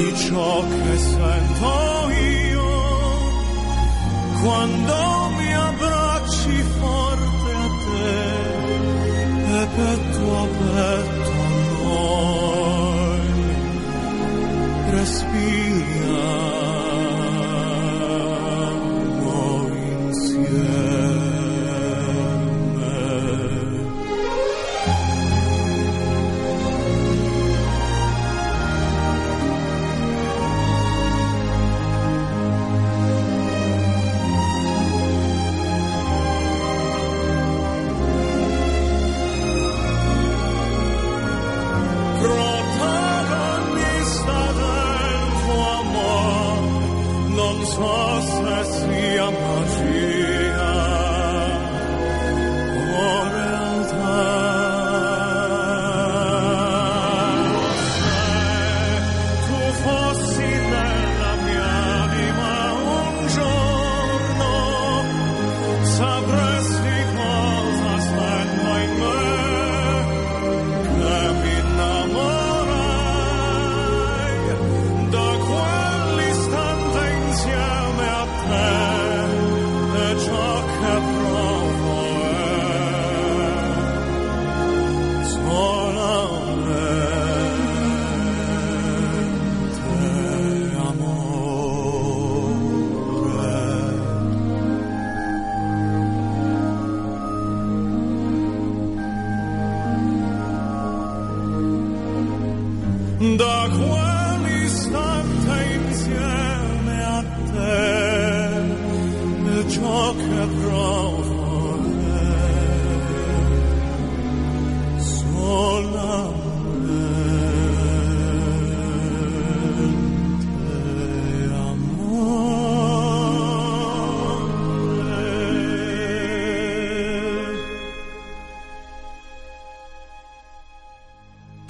Di 0.00 0.16
ciò 0.16 0.64
che 0.66 0.98
sento 0.98 2.08
io. 2.10 2.68
Quando 4.42 5.30
mi 5.36 5.52
abbracci 5.54 6.56
forte 6.78 7.50
a 7.52 7.68
te 7.84 8.18
e 9.58 9.66
petto 9.76 10.22
a 10.36 10.46
petto 10.58 11.32
noi. 11.82 13.38
Respiriamo 14.90 16.49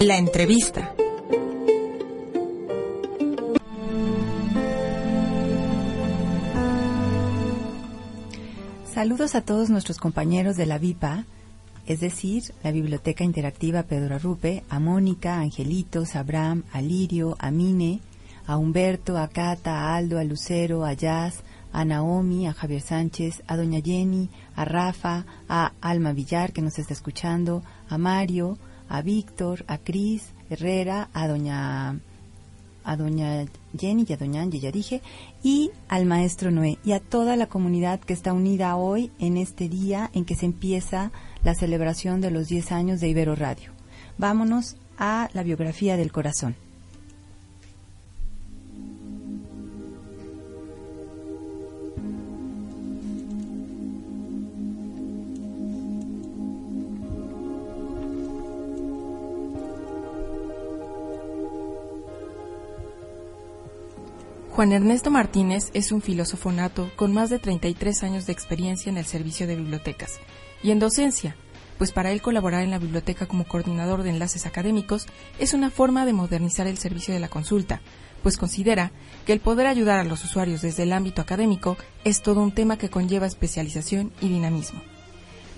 La 0.01 0.17
entrevista. 0.17 0.95
Saludos 8.91 9.35
a 9.35 9.41
todos 9.41 9.69
nuestros 9.69 9.99
compañeros 9.99 10.57
de 10.57 10.65
la 10.65 10.79
VIPA, 10.79 11.25
es 11.85 11.99
decir, 11.99 12.41
la 12.63 12.71
Biblioteca 12.71 13.23
Interactiva 13.23 13.83
Pedro 13.83 14.15
Arrupe, 14.15 14.63
a 14.69 14.79
Mónica, 14.79 15.35
a 15.35 15.41
Angelitos, 15.41 16.15
a 16.15 16.21
Abraham, 16.21 16.63
a 16.73 16.81
Lirio, 16.81 17.35
a 17.37 17.51
Mine, 17.51 17.99
a 18.47 18.57
Humberto, 18.57 19.19
a 19.19 19.27
Cata, 19.27 19.81
a 19.81 19.95
Aldo, 19.95 20.17
a 20.17 20.23
Lucero, 20.23 20.83
a 20.83 20.93
Jazz, 20.93 21.43
a 21.71 21.85
Naomi, 21.85 22.47
a 22.47 22.53
Javier 22.53 22.81
Sánchez, 22.81 23.43
a 23.45 23.55
Doña 23.55 23.83
Jenny, 23.83 24.29
a 24.55 24.65
Rafa, 24.65 25.27
a 25.47 25.73
Alma 25.79 26.11
Villar, 26.11 26.53
que 26.53 26.63
nos 26.63 26.79
está 26.79 26.91
escuchando, 26.91 27.61
a 27.87 27.99
Mario, 27.99 28.57
a 28.91 29.01
Víctor, 29.01 29.63
a 29.67 29.77
Cris 29.77 30.33
Herrera, 30.49 31.09
a 31.13 31.27
Doña 31.27 31.99
a 32.83 32.97
doña 32.97 33.45
Jenny 33.77 34.05
y 34.07 34.13
a 34.13 34.17
doña 34.17 34.41
Angie, 34.41 34.59
ya 34.59 34.71
dije, 34.71 35.01
y 35.43 35.69
al 35.87 36.05
maestro 36.05 36.49
Noé 36.49 36.79
y 36.83 36.93
a 36.93 36.99
toda 36.99 37.35
la 37.35 37.45
comunidad 37.45 37.99
que 37.99 38.13
está 38.13 38.33
unida 38.33 38.75
hoy 38.75 39.11
en 39.19 39.37
este 39.37 39.69
día 39.69 40.09
en 40.13 40.25
que 40.25 40.35
se 40.35 40.47
empieza 40.47 41.11
la 41.43 41.53
celebración 41.53 42.21
de 42.21 42.31
los 42.31 42.47
10 42.47 42.71
años 42.71 42.99
de 42.99 43.09
Ibero 43.09 43.35
Radio. 43.35 43.71
Vámonos 44.17 44.77
a 44.97 45.29
la 45.33 45.43
biografía 45.43 45.95
del 45.95 46.11
corazón. 46.11 46.55
Juan 64.61 64.73
Ernesto 64.73 65.09
Martínez 65.09 65.71
es 65.73 65.91
un 65.91 66.03
filósofo 66.03 66.51
nato 66.51 66.91
con 66.95 67.11
más 67.15 67.31
de 67.31 67.39
33 67.39 68.03
años 68.03 68.27
de 68.27 68.33
experiencia 68.33 68.91
en 68.91 68.97
el 68.99 69.05
servicio 69.05 69.47
de 69.47 69.55
bibliotecas 69.55 70.19
y 70.61 70.69
en 70.69 70.77
docencia, 70.77 71.35
pues 71.79 71.91
para 71.91 72.11
él 72.11 72.21
colaborar 72.21 72.61
en 72.61 72.69
la 72.69 72.77
biblioteca 72.77 73.25
como 73.25 73.45
coordinador 73.45 74.03
de 74.03 74.11
enlaces 74.11 74.45
académicos 74.45 75.07
es 75.39 75.55
una 75.55 75.71
forma 75.71 76.05
de 76.05 76.13
modernizar 76.13 76.67
el 76.67 76.77
servicio 76.77 77.11
de 77.11 77.19
la 77.19 77.27
consulta, 77.27 77.81
pues 78.21 78.37
considera 78.37 78.91
que 79.25 79.33
el 79.33 79.39
poder 79.39 79.65
ayudar 79.65 79.97
a 79.97 80.03
los 80.03 80.23
usuarios 80.23 80.61
desde 80.61 80.83
el 80.83 80.93
ámbito 80.93 81.23
académico 81.23 81.75
es 82.03 82.21
todo 82.21 82.43
un 82.43 82.51
tema 82.51 82.77
que 82.77 82.91
conlleva 82.91 83.25
especialización 83.25 84.11
y 84.21 84.29
dinamismo. 84.29 84.83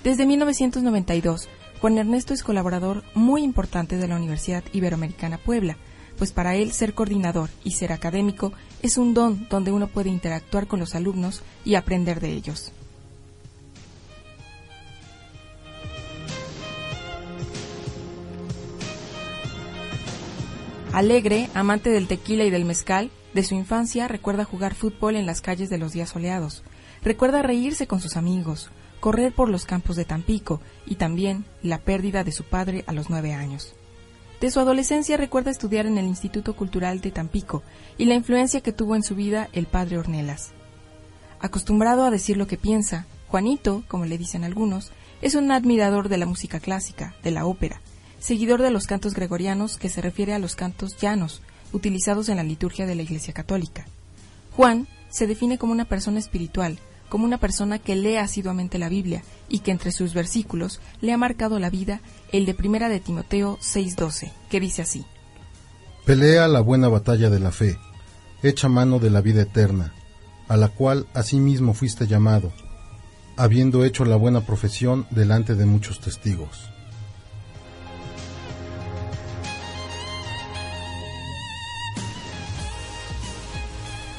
Desde 0.06 0.26
1992, 0.26 1.50
Juan 1.82 1.98
Ernesto 1.98 2.34
es 2.34 2.42
colaborador 2.42 3.04
muy 3.16 3.44
importante 3.44 3.98
de 3.98 4.08
la 4.08 4.16
Universidad 4.16 4.64
Iberoamericana 4.72 5.40
Puebla, 5.40 5.76
pues 6.18 6.32
para 6.32 6.56
él 6.56 6.72
ser 6.72 6.94
coordinador 6.94 7.50
y 7.66 7.72
ser 7.72 7.92
académico 7.92 8.54
es 8.84 8.98
un 8.98 9.14
don 9.14 9.48
donde 9.50 9.72
uno 9.72 9.88
puede 9.88 10.10
interactuar 10.10 10.68
con 10.68 10.80
los 10.80 10.94
alumnos 10.94 11.42
y 11.66 11.76
aprender 11.76 12.20
de 12.20 12.34
ellos. 12.34 12.72
Alegre, 20.92 21.50
amante 21.56 21.90
del 21.90 22.08
tequila 22.08 22.44
y 22.44 22.52
del 22.52 22.66
mezcal, 22.66 23.10
de 23.34 23.42
su 23.42 23.56
infancia 23.56 24.08
recuerda 24.08 24.44
jugar 24.44 24.76
fútbol 24.76 25.16
en 25.16 25.26
las 25.26 25.42
calles 25.42 25.72
de 25.72 25.80
los 25.80 25.94
días 25.94 26.10
soleados. 26.10 26.62
Recuerda 27.02 27.42
reírse 27.42 27.88
con 27.88 28.00
sus 28.00 28.16
amigos, 28.16 28.70
correr 29.00 29.34
por 29.34 29.50
los 29.50 29.66
campos 29.66 29.96
de 29.96 30.06
Tampico 30.06 30.62
y 30.86 30.96
también 30.96 31.46
la 31.64 31.80
pérdida 31.80 32.24
de 32.24 32.32
su 32.32 32.44
padre 32.44 32.84
a 32.86 32.94
los 32.94 33.10
nueve 33.10 33.34
años. 33.34 33.74
De 34.44 34.52
su 34.52 34.60
adolescencia 34.60 35.16
recuerda 35.16 35.52
estudiar 35.52 35.86
en 35.86 35.98
el 35.98 36.06
Instituto 36.06 36.54
Cultural 36.54 37.00
de 37.00 37.12
Tampico 37.12 37.64
y 37.98 38.04
la 38.04 38.16
influencia 38.16 38.60
que 38.60 38.74
tuvo 38.74 38.98
en 38.98 39.02
su 39.02 39.16
vida 39.16 39.48
el 39.54 39.68
padre 39.68 39.98
Ornelas. 39.98 40.52
Acostumbrado 41.40 42.04
a 42.04 42.12
decir 42.12 42.36
lo 42.36 42.46
que 42.46 42.58
piensa, 42.58 43.06
Juanito, 43.30 43.86
como 43.88 44.04
le 44.04 44.18
dicen 44.18 44.44
algunos, 44.44 44.92
es 45.22 45.36
un 45.36 45.50
admirador 45.54 46.10
de 46.10 46.18
la 46.18 46.26
música 46.26 46.60
clásica, 46.60 47.16
de 47.24 47.32
la 47.32 47.46
ópera, 47.46 47.80
seguidor 48.20 48.62
de 48.62 48.70
los 48.70 48.86
cantos 48.86 49.14
gregorianos 49.14 49.78
que 49.78 49.88
se 49.88 50.02
refiere 50.02 50.34
a 50.34 50.40
los 50.40 50.58
cantos 50.58 50.98
llanos, 50.98 51.42
utilizados 51.72 52.28
en 52.28 52.36
la 52.36 52.44
liturgia 52.44 52.86
de 52.86 52.96
la 52.96 53.04
Iglesia 53.04 53.34
Católica. 53.34 53.86
Juan 54.58 54.90
se 55.10 55.26
define 55.26 55.58
como 55.58 55.72
una 55.72 55.86
persona 55.86 56.20
espiritual, 56.20 56.80
como 57.14 57.26
una 57.26 57.38
persona 57.38 57.78
que 57.78 57.96
lee 57.96 58.16
asiduamente 58.16 58.80
la 58.80 58.90
Biblia 58.90 59.22
y 59.48 59.60
que 59.60 59.70
entre 59.70 59.92
sus 59.92 60.16
versículos 60.16 60.82
le 61.00 61.14
ha 61.14 61.18
marcado 61.18 61.60
la 61.60 61.70
vida 61.70 62.02
el 62.32 62.48
de 62.48 62.56
Primera 62.56 62.90
de 62.90 63.00
Timoteo 63.00 63.60
6:12, 63.62 64.32
que 64.50 64.60
dice 64.60 64.82
así: 64.82 65.06
Pelea 66.08 66.48
la 66.48 66.62
buena 66.62 66.88
batalla 66.88 67.30
de 67.30 67.40
la 67.40 67.52
fe, 67.52 67.78
echa 68.42 68.68
mano 68.68 68.98
de 68.98 69.12
la 69.12 69.22
vida 69.22 69.44
eterna, 69.44 69.94
a 70.48 70.58
la 70.58 70.70
cual 70.70 71.06
asimismo 71.14 71.76
fuiste 71.76 72.08
llamado, 72.08 72.52
habiendo 73.38 73.86
hecho 73.86 74.06
la 74.06 74.16
buena 74.16 74.42
profesión 74.42 75.06
delante 75.12 75.54
de 75.54 75.68
muchos 75.68 76.00
testigos. 76.00 76.73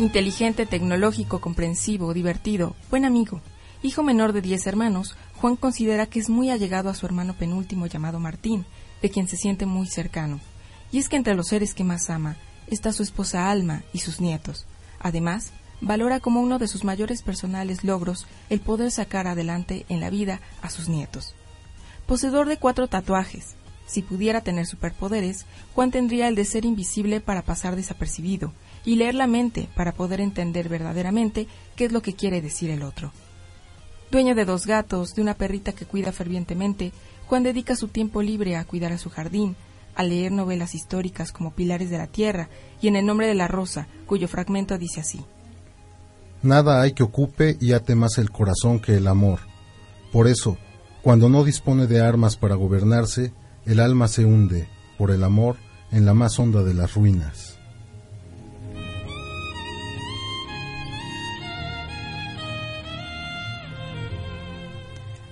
Inteligente, 0.00 0.66
tecnológico, 0.66 1.40
comprensivo, 1.40 2.12
divertido, 2.12 2.74
buen 2.90 3.04
amigo. 3.04 3.40
Hijo 3.80 4.02
menor 4.02 4.32
de 4.32 4.42
diez 4.42 4.66
hermanos, 4.66 5.14
Juan 5.36 5.54
considera 5.54 6.06
que 6.06 6.18
es 6.18 6.28
muy 6.28 6.50
allegado 6.50 6.90
a 6.90 6.94
su 6.94 7.06
hermano 7.06 7.34
penúltimo 7.34 7.86
llamado 7.86 8.18
Martín, 8.18 8.66
de 9.02 9.10
quien 9.10 9.28
se 9.28 9.36
siente 9.36 9.66
muy 9.66 9.86
cercano. 9.86 10.40
Y 10.90 10.98
es 10.98 11.08
que 11.08 11.14
entre 11.14 11.36
los 11.36 11.46
seres 11.46 11.74
que 11.74 11.84
más 11.84 12.10
ama 12.10 12.36
está 12.66 12.92
su 12.92 13.04
esposa 13.04 13.52
Alma 13.52 13.84
y 13.92 14.00
sus 14.00 14.20
nietos. 14.20 14.66
Además, 14.98 15.52
valora 15.80 16.18
como 16.18 16.40
uno 16.40 16.58
de 16.58 16.66
sus 16.66 16.82
mayores 16.82 17.22
personales 17.22 17.84
logros 17.84 18.26
el 18.50 18.58
poder 18.58 18.90
sacar 18.90 19.28
adelante 19.28 19.86
en 19.88 20.00
la 20.00 20.10
vida 20.10 20.40
a 20.60 20.70
sus 20.70 20.88
nietos. 20.88 21.36
Poseedor 22.08 22.48
de 22.48 22.56
cuatro 22.56 22.88
tatuajes, 22.88 23.54
si 23.86 24.02
pudiera 24.02 24.40
tener 24.40 24.66
superpoderes, 24.66 25.46
Juan 25.74 25.90
tendría 25.90 26.28
el 26.28 26.34
de 26.34 26.44
ser 26.44 26.64
invisible 26.64 27.20
para 27.20 27.42
pasar 27.42 27.76
desapercibido, 27.76 28.52
y 28.84 28.96
leer 28.96 29.14
la 29.14 29.26
mente 29.26 29.68
para 29.74 29.92
poder 29.92 30.20
entender 30.20 30.68
verdaderamente 30.68 31.46
qué 31.76 31.86
es 31.86 31.92
lo 31.92 32.02
que 32.02 32.14
quiere 32.14 32.40
decir 32.40 32.70
el 32.70 32.82
otro. 32.82 33.12
Dueño 34.10 34.34
de 34.34 34.44
dos 34.44 34.66
gatos, 34.66 35.14
de 35.14 35.23
una 35.23 35.34
perrita 35.34 35.73
que 35.73 35.86
cuida 35.86 36.12
fervientemente, 36.12 36.92
Juan 37.26 37.42
dedica 37.42 37.75
su 37.75 37.88
tiempo 37.88 38.23
libre 38.23 38.56
a 38.56 38.64
cuidar 38.64 38.92
a 38.92 38.99
su 38.99 39.10
jardín, 39.10 39.56
a 39.94 40.02
leer 40.02 40.32
novelas 40.32 40.75
históricas 40.75 41.32
como 41.32 41.52
Pilares 41.52 41.90
de 41.90 41.99
la 41.99 42.06
Tierra 42.06 42.49
y 42.80 42.88
En 42.88 42.97
el 42.97 43.06
nombre 43.06 43.26
de 43.26 43.34
la 43.34 43.49
Rosa, 43.49 43.88
cuyo 44.06 44.28
fragmento 44.28 44.76
dice 44.78 45.00
así. 45.00 45.25
Nada 46.42 46.82
hay 46.82 46.92
que 46.92 47.02
ocupe 47.02 47.56
y 47.60 47.73
ate 47.73 47.94
más 47.94 48.18
el 48.18 48.30
corazón 48.30 48.78
que 48.78 48.97
el 48.97 49.06
amor. 49.06 49.40
Por 50.12 50.28
eso, 50.28 50.58
cuando 51.02 51.28
no 51.28 51.42
dispone 51.42 51.86
de 51.86 52.00
armas 52.00 52.36
para 52.36 52.54
gobernarse, 52.54 53.32
el 53.64 53.80
alma 53.80 54.08
se 54.08 54.26
hunde, 54.26 54.68
por 54.99 55.10
el 55.10 55.25
amor, 55.25 55.56
en 55.90 56.04
la 56.04 56.12
más 56.12 56.38
honda 56.38 56.62
de 56.62 56.75
las 56.75 56.94
ruinas. 56.94 57.58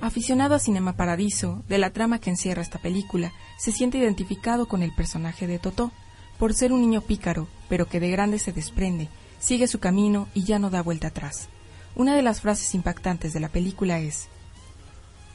Aficionado 0.03 0.57
a 0.57 0.59
Cinema 0.59 0.95
Paradiso, 0.95 1.63
de 1.69 1.79
la 1.79 1.91
trama 1.91 2.19
que 2.19 2.29
encierra 2.29 2.61
esta 2.61 2.81
película, 2.81 3.33
se 3.57 3.71
siente 3.71 3.99
identificado 3.99 4.67
con 4.67 4.83
el 4.83 4.93
personaje 4.93 5.47
de 5.47 5.61
Totó, 5.61 5.93
por 6.41 6.55
ser 6.55 6.73
un 6.73 6.81
niño 6.81 7.03
pícaro, 7.03 7.47
pero 7.69 7.87
que 7.87 8.01
de 8.01 8.11
grande 8.11 8.41
se 8.41 8.51
desprende, 8.51 9.09
sigue 9.39 9.69
su 9.69 9.79
camino 9.79 10.27
y 10.35 10.43
ya 10.43 10.59
no 10.59 10.71
da 10.71 10.83
vuelta 10.83 11.07
atrás. 11.07 11.49
Una 11.95 12.17
de 12.17 12.23
las 12.23 12.41
frases 12.41 12.75
impactantes 12.75 13.33
de 13.33 13.39
la 13.39 13.49
película 13.49 14.01
es 14.01 14.27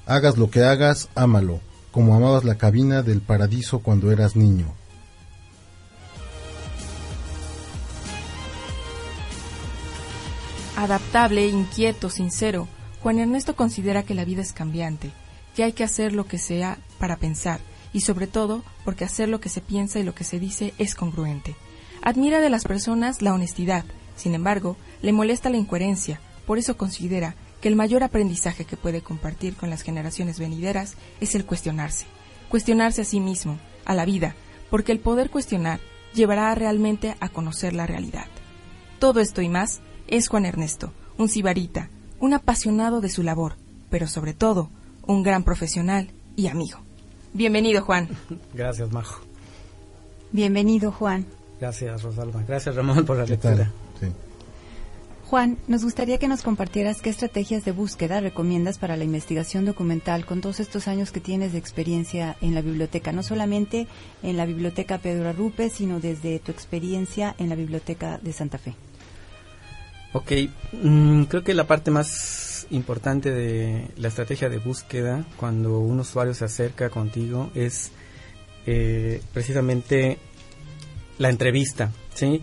Hagas 0.05 0.35
lo 0.35 0.49
que 0.49 0.65
hagas, 0.65 1.07
ámalo, 1.15 1.61
como 1.91 2.13
amabas 2.13 2.43
la 2.43 2.55
cabina 2.55 3.03
del 3.03 3.21
paradiso 3.21 3.79
cuando 3.79 4.11
eras 4.11 4.35
niño. 4.35 4.67
Adaptable, 10.75 11.47
inquieto, 11.47 12.09
sincero, 12.09 12.67
Juan 13.01 13.19
Ernesto 13.19 13.55
considera 13.55 14.03
que 14.03 14.15
la 14.15 14.25
vida 14.25 14.41
es 14.41 14.53
cambiante, 14.53 15.11
que 15.55 15.63
hay 15.63 15.73
que 15.73 15.83
hacer 15.83 16.13
lo 16.13 16.27
que 16.27 16.37
sea 16.37 16.77
para 16.99 17.17
pensar, 17.17 17.59
y 17.93 18.01
sobre 18.01 18.27
todo 18.27 18.63
porque 18.83 19.05
hacer 19.05 19.29
lo 19.29 19.39
que 19.39 19.49
se 19.49 19.61
piensa 19.61 19.99
y 19.99 20.03
lo 20.03 20.13
que 20.13 20.23
se 20.23 20.39
dice 20.39 20.73
es 20.77 20.95
congruente. 20.95 21.55
Admira 22.01 22.41
de 22.41 22.49
las 22.49 22.63
personas 22.63 23.21
la 23.21 23.33
honestidad, 23.33 23.85
sin 24.15 24.33
embargo, 24.33 24.77
le 25.01 25.13
molesta 25.13 25.49
la 25.49 25.57
incoherencia, 25.57 26.19
por 26.45 26.57
eso 26.57 26.77
considera 26.77 27.35
que 27.61 27.67
el 27.67 27.75
mayor 27.75 28.03
aprendizaje 28.03 28.65
que 28.65 28.77
puede 28.77 29.01
compartir 29.01 29.55
con 29.55 29.69
las 29.69 29.81
generaciones 29.81 30.39
venideras 30.39 30.95
es 31.21 31.35
el 31.35 31.45
cuestionarse, 31.45 32.05
cuestionarse 32.49 33.01
a 33.01 33.05
sí 33.05 33.19
mismo, 33.19 33.59
a 33.85 33.95
la 33.95 34.05
vida, 34.05 34.35
porque 34.69 34.91
el 34.91 34.99
poder 34.99 35.29
cuestionar 35.29 35.79
llevará 36.13 36.53
realmente 36.55 37.15
a 37.19 37.29
conocer 37.29 37.73
la 37.73 37.87
realidad. 37.87 38.27
Todo 38.99 39.19
esto 39.19 39.41
y 39.41 39.49
más 39.49 39.81
es 40.07 40.27
Juan 40.27 40.45
Ernesto, 40.45 40.93
un 41.17 41.29
sibarita, 41.29 41.89
un 42.19 42.33
apasionado 42.33 43.01
de 43.01 43.09
su 43.09 43.23
labor, 43.23 43.53
pero 43.89 44.07
sobre 44.07 44.33
todo 44.33 44.69
un 45.05 45.23
gran 45.23 45.43
profesional 45.43 46.09
y 46.35 46.47
amigo. 46.47 46.79
Bienvenido, 47.33 47.81
Juan. 47.83 48.09
Gracias, 48.53 48.91
Majo. 48.91 49.21
Bienvenido, 50.31 50.91
Juan. 50.91 51.25
Gracias, 51.59 52.03
Rosalba. 52.03 52.43
Gracias, 52.47 52.75
Ramón, 52.75 53.05
por 53.05 53.17
la 53.17 53.25
lectura. 53.25 53.71
Sí. 53.99 54.07
Juan, 55.29 55.57
nos 55.67 55.83
gustaría 55.83 56.19
que 56.19 56.29
nos 56.29 56.41
compartieras 56.41 57.01
qué 57.01 57.09
estrategias 57.09 57.65
de 57.65 57.73
búsqueda 57.73 58.21
recomiendas 58.21 58.77
para 58.77 58.95
la 58.95 59.03
investigación 59.03 59.65
documental 59.65 60.25
con 60.25 60.39
todos 60.39 60.61
estos 60.61 60.87
años 60.87 61.11
que 61.11 61.19
tienes 61.19 61.51
de 61.51 61.57
experiencia 61.57 62.37
en 62.39 62.55
la 62.55 62.61
biblioteca, 62.61 63.11
no 63.11 63.23
solamente 63.23 63.87
en 64.23 64.37
la 64.37 64.45
biblioteca 64.45 64.99
Pedro 64.99 65.27
Arrupe, 65.27 65.69
sino 65.69 65.99
desde 65.99 66.39
tu 66.39 66.51
experiencia 66.51 67.35
en 67.39 67.49
la 67.49 67.55
biblioteca 67.55 68.19
de 68.19 68.31
Santa 68.31 68.57
Fe. 68.57 68.75
Ok, 70.17 70.31
mm, 70.73 71.23
creo 71.25 71.43
que 71.43 71.53
la 71.53 71.67
parte 71.67 71.91
más 71.91 72.65
importante 72.71 73.29
de 73.31 73.87
la 73.97 74.07
estrategia 74.07 74.49
de 74.49 74.57
búsqueda 74.57 75.25
cuando 75.37 75.77
un 75.79 75.99
usuario 75.99 76.33
se 76.33 76.43
acerca 76.45 76.89
contigo 76.89 77.51
es 77.53 77.91
eh, 78.65 79.21
precisamente 79.31 80.17
la 81.19 81.29
entrevista, 81.29 81.91
¿sí? 82.15 82.41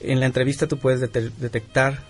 En 0.00 0.18
la 0.18 0.26
entrevista 0.26 0.66
tú 0.66 0.78
puedes 0.78 1.00
dete- 1.02 1.30
detectar 1.38 2.04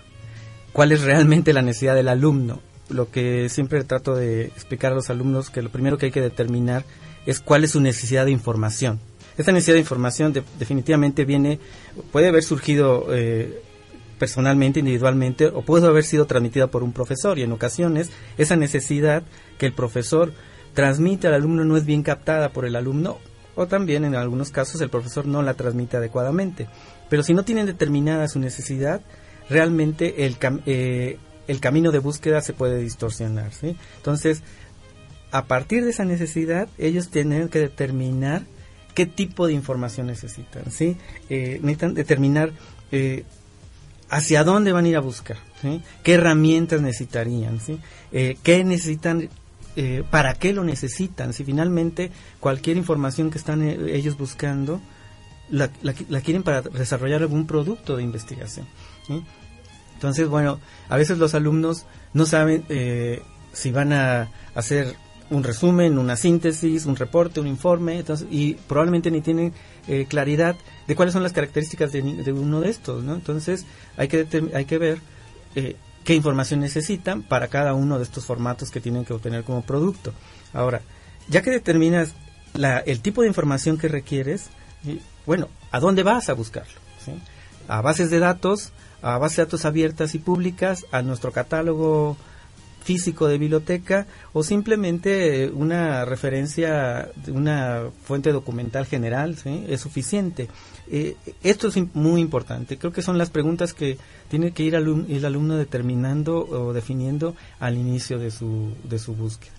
cuál 0.71 0.93
es 0.93 1.01
realmente 1.01 1.51
la 1.51 1.61
necesidad 1.61 1.95
del 1.95 2.07
alumno. 2.07 2.61
Lo 2.89 3.11
que 3.11 3.49
siempre 3.49 3.83
trato 3.83 4.15
de 4.15 4.45
explicar 4.45 4.93
a 4.93 4.95
los 4.95 5.09
alumnos 5.09 5.49
que 5.49 5.61
lo 5.61 5.69
primero 5.71 5.97
que 5.97 6.05
hay 6.07 6.11
que 6.13 6.21
determinar 6.21 6.85
es 7.25 7.41
cuál 7.41 7.65
es 7.65 7.71
su 7.71 7.81
necesidad 7.81 8.25
de 8.25 8.31
información. 8.31 8.99
Esta 9.37 9.51
necesidad 9.51 9.75
de 9.75 9.81
información 9.81 10.31
de- 10.31 10.43
definitivamente 10.57 11.25
viene, 11.25 11.59
puede 12.13 12.29
haber 12.29 12.43
surgido 12.43 13.07
eh, 13.13 13.61
personalmente, 14.21 14.81
individualmente, 14.81 15.47
o 15.47 15.63
puede 15.63 15.87
haber 15.87 16.03
sido 16.03 16.27
transmitida 16.27 16.67
por 16.67 16.83
un 16.83 16.93
profesor. 16.93 17.39
Y 17.39 17.41
en 17.41 17.51
ocasiones 17.51 18.11
esa 18.37 18.55
necesidad 18.55 19.23
que 19.57 19.65
el 19.65 19.73
profesor 19.73 20.31
transmite 20.75 21.27
al 21.27 21.33
alumno 21.33 21.65
no 21.65 21.75
es 21.75 21.85
bien 21.85 22.03
captada 22.03 22.49
por 22.53 22.65
el 22.65 22.75
alumno, 22.75 23.17
o 23.55 23.65
también 23.65 24.05
en 24.05 24.13
algunos 24.13 24.51
casos 24.51 24.79
el 24.79 24.91
profesor 24.91 25.25
no 25.25 25.41
la 25.41 25.55
transmite 25.55 25.97
adecuadamente. 25.97 26.67
Pero 27.09 27.23
si 27.23 27.33
no 27.33 27.43
tienen 27.43 27.65
determinada 27.65 28.27
su 28.27 28.39
necesidad, 28.39 29.01
realmente 29.49 30.25
el, 30.27 30.37
cam- 30.37 30.61
eh, 30.67 31.17
el 31.47 31.59
camino 31.59 31.91
de 31.91 31.97
búsqueda 31.97 32.41
se 32.41 32.53
puede 32.53 32.77
distorsionar. 32.77 33.51
Entonces, 33.97 34.43
a 35.31 35.45
partir 35.45 35.83
de 35.83 35.89
esa 35.89 36.05
necesidad, 36.05 36.69
ellos 36.77 37.09
tienen 37.09 37.49
que 37.49 37.59
determinar 37.59 38.43
qué 38.93 39.07
tipo 39.07 39.47
de 39.47 39.53
información 39.53 40.05
necesitan. 40.05 40.71
¿sí? 40.71 40.95
Eh, 41.27 41.59
necesitan 41.63 41.95
determinar 41.95 42.51
eh, 42.91 43.23
hacia 44.11 44.43
dónde 44.43 44.73
van 44.73 44.83
a 44.85 44.89
ir 44.89 44.97
a 44.97 44.99
buscar, 44.99 45.37
qué 46.03 46.13
herramientas 46.13 46.81
necesitarían. 46.81 47.59
Eh, 48.11 48.37
qué 48.43 48.63
necesitan, 48.65 49.29
eh, 49.77 50.03
para 50.11 50.33
qué 50.33 50.51
lo 50.51 50.65
necesitan. 50.65 51.31
Si 51.31 51.45
finalmente 51.45 52.11
cualquier 52.41 52.75
información 52.75 53.31
que 53.31 53.37
están 53.37 53.63
eh, 53.63 53.77
ellos 53.93 54.17
buscando 54.17 54.81
la, 55.49 55.69
quieren 56.21 56.43
para 56.43 56.61
desarrollar 56.61 57.21
algún 57.21 57.47
producto 57.47 57.95
de 57.95 58.03
investigación. 58.03 58.67
Entonces, 59.93 60.27
bueno, 60.27 60.59
a 60.89 60.97
veces 60.97 61.17
los 61.17 61.33
alumnos 61.33 61.85
no 62.13 62.25
saben 62.25 62.65
si 63.53 63.71
van 63.71 63.93
a 63.93 64.29
hacer 64.55 64.95
un 65.29 65.43
resumen, 65.43 65.97
una 65.97 66.17
síntesis, 66.17 66.85
un 66.85 66.95
reporte, 66.97 67.39
un 67.39 67.47
informe, 67.47 67.99
entonces, 67.99 68.27
y 68.31 68.53
probablemente 68.53 69.11
ni 69.11 69.21
tienen 69.21 69.53
claridad 70.07 70.55
de 70.91 70.95
cuáles 70.97 71.13
son 71.13 71.23
las 71.23 71.31
características 71.31 71.93
de, 71.93 72.01
de 72.01 72.33
uno 72.33 72.59
de 72.59 72.69
estos, 72.69 73.01
¿no? 73.01 73.13
Entonces, 73.15 73.65
hay 73.95 74.09
que, 74.09 74.27
hay 74.53 74.65
que 74.65 74.77
ver 74.77 74.99
eh, 75.55 75.77
qué 76.03 76.15
información 76.15 76.59
necesitan 76.59 77.21
para 77.23 77.47
cada 77.47 77.73
uno 77.73 77.97
de 77.97 78.03
estos 78.03 78.25
formatos 78.25 78.71
que 78.71 78.81
tienen 78.81 79.05
que 79.05 79.13
obtener 79.13 79.45
como 79.45 79.61
producto. 79.61 80.11
Ahora, 80.51 80.81
ya 81.29 81.41
que 81.41 81.51
determinas 81.51 82.13
la- 82.55 82.79
el 82.79 82.99
tipo 82.99 83.21
de 83.21 83.29
información 83.29 83.77
que 83.77 83.87
requieres, 83.87 84.49
y, 84.83 84.99
bueno, 85.25 85.47
¿a 85.71 85.79
dónde 85.79 86.03
vas 86.03 86.27
a 86.27 86.33
buscarlo? 86.33 86.73
¿Sí? 87.05 87.13
A 87.69 87.79
bases 87.81 88.09
de 88.09 88.19
datos, 88.19 88.73
a 89.01 89.17
bases 89.17 89.37
de 89.37 89.43
datos 89.45 89.63
abiertas 89.63 90.13
y 90.13 90.19
públicas, 90.19 90.85
a 90.91 91.01
nuestro 91.03 91.31
catálogo 91.31 92.17
físico 92.83 93.27
de 93.27 93.37
biblioteca 93.37 94.07
o 94.33 94.43
simplemente 94.43 95.43
eh, 95.43 95.51
una 95.51 96.03
referencia 96.03 97.09
una 97.27 97.83
fuente 98.03 98.31
documental 98.31 98.87
general 98.87 99.37
¿sí? 99.37 99.65
es 99.69 99.81
suficiente. 99.81 100.47
Eh, 100.93 101.15
esto 101.41 101.69
es 101.69 101.75
muy 101.95 102.19
importante. 102.19 102.77
Creo 102.77 102.91
que 102.91 103.01
son 103.01 103.17
las 103.17 103.29
preguntas 103.29 103.73
que 103.73 103.97
tiene 104.29 104.51
que 104.51 104.63
ir 104.63 104.75
alum- 104.75 105.05
el 105.09 105.23
alumno 105.25 105.55
determinando 105.55 106.45
o 106.45 106.73
definiendo 106.73 107.33
al 107.59 107.77
inicio 107.77 108.19
de 108.19 108.29
su, 108.29 108.73
de 108.83 108.99
su 108.99 109.15
búsqueda. 109.15 109.53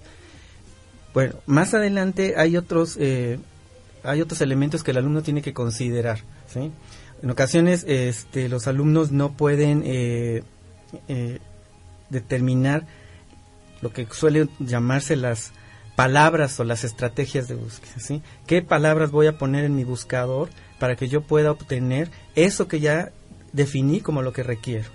Bueno, 1.14 1.36
más 1.46 1.72
adelante 1.72 2.34
hay 2.36 2.56
otros, 2.58 2.96
eh, 3.00 3.38
hay 4.04 4.20
otros 4.20 4.42
elementos 4.42 4.82
que 4.84 4.90
el 4.90 4.98
alumno 4.98 5.22
tiene 5.22 5.40
que 5.40 5.54
considerar. 5.54 6.20
En 7.22 7.30
ocasiones 7.30 7.84
este, 7.88 8.50
los 8.50 8.66
alumnos 8.66 9.10
no 9.10 9.32
pueden 9.32 9.82
eh, 9.86 10.42
determinar 12.10 12.86
lo 13.80 13.90
que 13.92 14.06
suele 14.10 14.48
llamarse 14.58 15.16
las 15.16 15.52
palabras 15.96 16.58
o 16.60 16.64
las 16.64 16.84
estrategias 16.84 17.48
de 17.48 17.54
búsqueda. 17.54 17.94
¿sí? 17.98 18.22
¿Qué 18.46 18.62
palabras 18.62 19.10
voy 19.10 19.26
a 19.26 19.38
poner 19.38 19.64
en 19.64 19.76
mi 19.76 19.84
buscador 19.84 20.50
para 20.82 20.96
que 20.96 21.06
yo 21.06 21.20
pueda 21.20 21.52
obtener 21.52 22.10
eso 22.34 22.66
que 22.66 22.80
ya 22.80 23.12
definí 23.52 24.00
como 24.00 24.20
lo 24.20 24.32
que 24.32 24.42
requiero? 24.42 24.88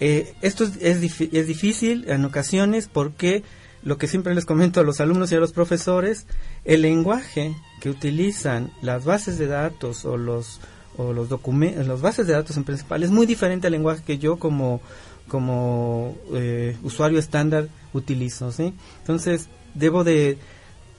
Eh, 0.00 0.34
esto 0.42 0.64
es, 0.64 0.78
es, 0.80 1.20
es 1.20 1.46
difícil 1.46 2.06
en 2.08 2.24
ocasiones 2.24 2.90
porque 2.92 3.44
lo 3.84 3.98
que 3.98 4.08
siempre 4.08 4.34
les 4.34 4.44
comento 4.44 4.80
a 4.80 4.82
los 4.82 5.00
alumnos 5.00 5.30
y 5.30 5.36
a 5.36 5.38
los 5.38 5.52
profesores, 5.52 6.26
el 6.64 6.82
lenguaje 6.82 7.54
que 7.80 7.88
utilizan 7.88 8.72
las 8.82 9.04
bases 9.04 9.38
de 9.38 9.46
datos 9.46 10.04
o 10.04 10.16
los 10.16 10.60
o 10.96 11.12
los 11.12 11.28
documentos, 11.28 11.86
las 11.86 12.00
bases 12.00 12.26
de 12.26 12.32
datos 12.32 12.56
en 12.56 12.64
principal 12.64 13.04
es 13.04 13.12
muy 13.12 13.26
diferente 13.26 13.68
al 13.68 13.74
lenguaje 13.74 14.02
que 14.04 14.18
yo 14.18 14.40
como 14.40 14.80
como 15.28 16.16
eh, 16.32 16.76
usuario 16.82 17.20
estándar 17.20 17.68
utilizo. 17.92 18.50
Entonces 18.58 19.46
debo 19.74 20.02
de 20.02 20.36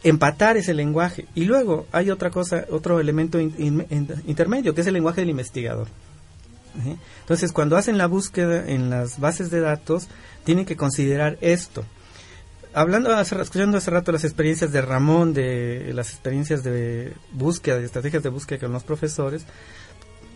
empatar 0.05 0.55
ese 0.55 0.73
lenguaje. 0.73 1.25
Y 1.35 1.43
luego 1.45 1.87
hay 1.91 2.11
otra 2.11 2.29
cosa, 2.29 2.65
otro 2.69 2.99
elemento 2.99 3.39
in- 3.39 3.53
in- 3.57 3.85
in- 3.89 4.07
intermedio 4.27 4.73
que 4.73 4.81
es 4.81 4.87
el 4.87 4.93
lenguaje 4.93 5.21
del 5.21 5.31
investigador. 5.31 5.87
Entonces 7.21 7.51
cuando 7.51 7.77
hacen 7.77 7.97
la 7.97 8.05
búsqueda 8.07 8.69
en 8.69 8.89
las 8.89 9.19
bases 9.19 9.49
de 9.49 9.61
datos 9.61 10.07
tienen 10.43 10.65
que 10.65 10.75
considerar 10.75 11.37
esto. 11.41 11.85
Hablando 12.73 13.17
escuchando 13.19 13.77
hace 13.77 13.91
rato 13.91 14.11
las 14.11 14.25
experiencias 14.25 14.73
de 14.73 14.81
Ramón 14.81 15.33
de 15.33 15.91
las 15.93 16.09
experiencias 16.09 16.63
de 16.63 17.13
búsqueda 17.31 17.77
de 17.79 17.85
estrategias 17.85 18.21
de 18.23 18.29
búsqueda 18.29 18.59
con 18.59 18.73
los 18.73 18.83
profesores 18.83 19.45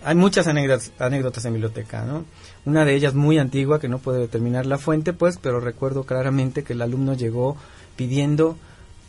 hay 0.01 0.15
muchas 0.15 0.47
anécdotas, 0.47 0.93
anécdotas 0.97 1.43
en 1.43 1.51
biblioteca 1.51 2.05
no 2.05 2.23
una 2.63 2.85
de 2.85 2.95
ellas 2.95 3.13
muy 3.13 3.37
antigua 3.37 3.81
que 3.81 3.89
no 3.89 3.99
puedo 3.99 4.19
determinar 4.19 4.65
la 4.65 4.77
fuente 4.77 5.11
pues 5.11 5.37
pero 5.41 5.59
recuerdo 5.59 6.05
claramente 6.05 6.63
que 6.63 6.71
el 6.71 6.81
alumno 6.81 7.13
llegó 7.13 7.57
pidiendo 7.97 8.57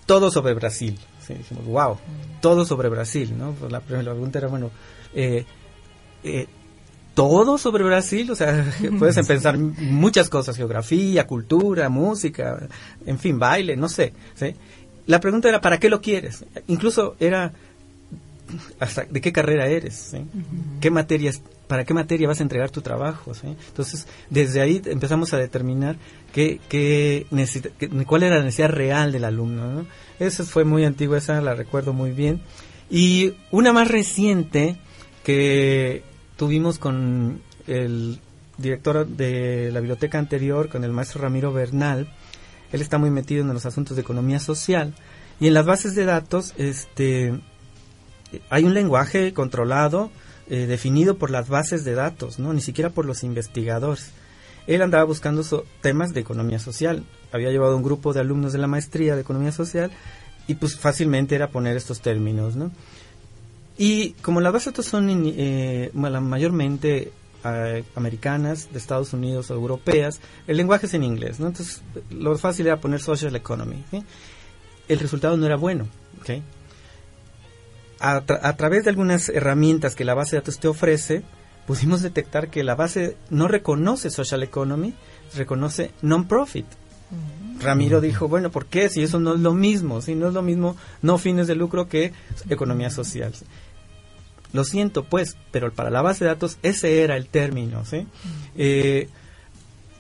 todo 0.07 0.31
sobre 0.31 0.55
Brasil 0.55 0.99
sí, 1.21 1.35
dijimos 1.35 1.65
wow 1.67 1.99
todo 2.41 2.65
sobre 2.65 2.89
Brasil 2.89 3.37
no 3.37 3.53
Pues 3.53 3.71
la 3.71 3.81
primera 3.81 4.13
pregunta 4.13 4.39
era 4.39 4.49
bueno 4.49 4.71
eh, 5.15 5.45
eh, 6.23 6.47
todo 7.15 7.59
sobre 7.59 7.85
Brasil, 7.85 8.31
o 8.31 8.35
sea, 8.35 8.65
puedes 8.99 9.27
pensar 9.27 9.59
muchas 9.59 10.31
cosas, 10.31 10.57
geografía, 10.57 11.27
cultura, 11.27 11.89
música, 11.89 12.67
en 13.05 13.19
fin, 13.19 13.39
baile, 13.39 13.77
no 13.77 13.89
sé. 13.89 14.13
¿sí? 14.35 14.55
La 15.07 15.21
pregunta 15.21 15.49
era, 15.49 15.61
¿para 15.61 15.79
qué 15.79 15.89
lo 15.89 16.01
quieres? 16.01 16.45
Incluso 16.69 17.17
era, 17.19 17.53
hasta 18.79 19.05
¿de 19.05 19.21
qué 19.21 19.33
carrera 19.33 19.67
eres? 19.67 19.95
¿sí? 20.13 20.25
¿Qué 20.81 20.91
materias, 20.91 21.43
¿Para 21.67 21.85
qué 21.85 21.95
materia 21.95 22.27
vas 22.27 22.41
a 22.41 22.43
entregar 22.43 22.71
tu 22.71 22.81
trabajo? 22.81 23.35
¿sí? 23.35 23.57
Entonces, 23.69 24.07
desde 24.29 24.61
ahí 24.61 24.81
empezamos 24.87 25.35
a 25.35 25.39
determinar 25.39 25.97
qué, 26.33 26.61
qué 26.69 27.27
cuál 28.07 28.23
era 28.23 28.37
la 28.37 28.45
necesidad 28.45 28.71
real 28.71 29.13
del 29.13 29.25
alumno. 29.25 29.71
¿no? 29.71 29.87
Esa 30.19 30.45
fue 30.45 30.65
muy 30.65 30.85
antigua, 30.85 31.19
esa 31.19 31.41
la 31.41 31.55
recuerdo 31.55 31.93
muy 31.93 32.13
bien. 32.13 32.43
Y 32.91 33.35
una 33.51 33.73
más 33.73 33.89
reciente 33.89 34.79
que 35.25 36.03
tuvimos 36.37 36.79
con 36.79 37.41
el 37.67 38.19
director 38.59 39.07
de 39.07 39.71
la 39.73 39.81
biblioteca 39.81 40.19
anterior, 40.19 40.69
con 40.69 40.85
el 40.85 40.93
maestro 40.93 41.23
Ramiro 41.23 41.53
Bernal. 41.53 42.13
Él 42.73 42.81
está 42.83 42.99
muy 42.99 43.11
metido 43.11 43.43
en 43.43 43.49
los 43.53 43.67
asuntos 43.67 43.97
de 43.97 44.03
economía 44.03 44.41
social. 44.41 44.95
Y 45.41 45.47
en 45.47 45.55
las 45.55 45.67
bases 45.67 45.95
de 45.95 46.05
datos 46.05 46.55
este, 46.59 47.41
hay 48.51 48.65
un 48.65 48.75
lenguaje 48.75 49.33
controlado, 49.33 50.11
eh, 50.49 50.67
definido 50.67 51.17
por 51.17 51.31
las 51.31 51.49
bases 51.49 51.85
de 51.85 51.95
datos, 51.95 52.39
no 52.39 52.53
ni 52.53 52.61
siquiera 52.61 52.91
por 52.91 53.07
los 53.07 53.23
investigadores. 53.23 54.13
Él 54.67 54.83
andaba 54.83 55.05
buscando 55.05 55.43
temas 55.81 56.13
de 56.15 56.21
economía 56.21 56.59
social. 56.59 57.05
Había 57.33 57.51
llevado 57.51 57.77
un 57.77 57.83
grupo 57.83 58.13
de 58.13 58.21
alumnos 58.21 58.53
de 58.53 58.59
la 58.59 58.67
maestría 58.67 59.15
de 59.15 59.23
economía 59.23 59.53
social 59.53 59.91
y 60.47 60.55
pues 60.55 60.79
fácilmente 60.79 61.35
era 61.35 61.49
poner 61.51 61.77
estos 61.77 62.01
términos, 62.01 62.57
¿no? 62.57 62.71
Y 63.79 64.11
como 64.23 64.41
las 64.41 64.53
bases 64.53 64.75
son 64.85 65.09
in- 65.09 65.35
eh, 65.37 65.91
mayormente 65.95 67.13
eh, 67.45 67.85
americanas, 67.95 68.69
de 68.73 68.79
Estados 68.79 69.13
Unidos 69.15 69.51
o 69.51 69.55
europeas, 69.55 70.21
el 70.47 70.57
lenguaje 70.59 70.87
es 70.87 70.95
en 70.95 71.05
inglés, 71.05 71.41
¿no? 71.41 71.47
Entonces, 71.47 71.81
lo 72.11 72.37
fácil 72.37 72.67
era 72.67 72.81
poner 72.81 73.01
social 73.01 73.35
economy. 73.35 73.83
El 74.89 74.99
resultado 74.99 75.37
no 75.39 75.47
era 75.47 75.57
bueno, 75.57 75.87
¿ok? 76.21 76.43
A, 78.01 78.17
a 78.17 78.57
través 78.57 78.85
de 78.85 78.91
algunas 78.91 79.29
herramientas 79.29 79.95
que 79.95 80.05
la 80.05 80.15
base 80.15 80.37
de 80.37 80.41
datos 80.41 80.59
te 80.59 80.69
ofrece, 80.69 81.23
pudimos 81.71 82.03
detectar 82.03 82.49
que 82.51 82.65
la 82.65 82.75
base 82.75 83.17
no 83.31 83.47
reconoce 83.47 84.11
social 84.11 84.43
economy, 84.43 84.93
reconoce 85.37 85.93
non-profit. 86.03 86.67
Ramiro 87.61 88.01
dijo, 88.01 88.27
bueno, 88.27 88.51
¿por 88.51 88.67
qué? 88.67 88.89
Si 88.89 89.03
eso 89.05 89.21
no 89.21 89.35
es 89.35 89.41
lo 89.41 89.55
mismo, 89.55 90.01
si 90.03 90.17
no 90.17 90.27
es 90.27 90.35
lo 90.35 90.43
mismo 90.43 90.75
no 91.01 91.17
fines 91.17 91.47
de 91.47 91.55
lucro 91.55 91.89
que 91.89 92.13
economía 92.49 92.91
social. 92.91 93.33
Lo 94.53 94.65
siento, 94.65 95.05
pues, 95.05 95.37
pero 95.53 95.73
para 95.73 95.91
la 95.91 96.03
base 96.03 96.25
de 96.25 96.31
datos 96.31 96.59
ese 96.65 97.03
era 97.05 97.17
el 97.17 97.29
término, 97.29 97.85
¿sí? 97.85 98.05
Eh, 98.57 99.09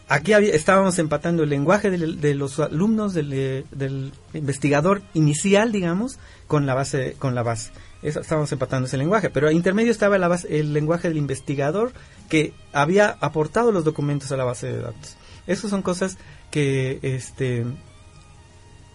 aquí 0.09 0.33
había- 0.33 0.53
estábamos 0.55 0.99
empatando 0.99 1.45
el 1.45 1.51
lenguaje 1.51 1.89
del- 1.89 2.21
de, 2.21 2.35
los 2.35 2.59
alumnos 2.59 3.15
del, 3.15 3.65
del 3.71 4.13
investigador 4.35 5.03
inicial, 5.15 5.71
digamos, 5.71 6.19
con 6.49 6.67
la 6.67 6.75
base, 6.75 7.15
con 7.21 7.37
la 7.37 7.45
base. 7.45 7.71
Estábamos 8.03 8.51
empatando 8.53 8.87
ese 8.87 8.97
lenguaje, 8.97 9.29
pero 9.31 9.49
a 9.49 9.53
intermedio 9.53 9.91
estaba 9.93 10.17
la 10.19 10.29
base- 10.29 10.59
el 10.59 10.73
lenguaje 10.73 11.09
del 11.09 11.19
investigador 11.19 11.93
que 12.29 12.55
había 12.73 13.17
aportado 13.21 13.73
los 13.73 13.85
documentos 13.85 14.33
a 14.33 14.37
la 14.39 14.45
base 14.45 14.69
de 14.69 14.79
datos. 14.81 15.17
Esas 15.47 15.71
son 15.71 15.83
cosas 15.83 16.17
que 16.51 16.99
este 17.03 17.67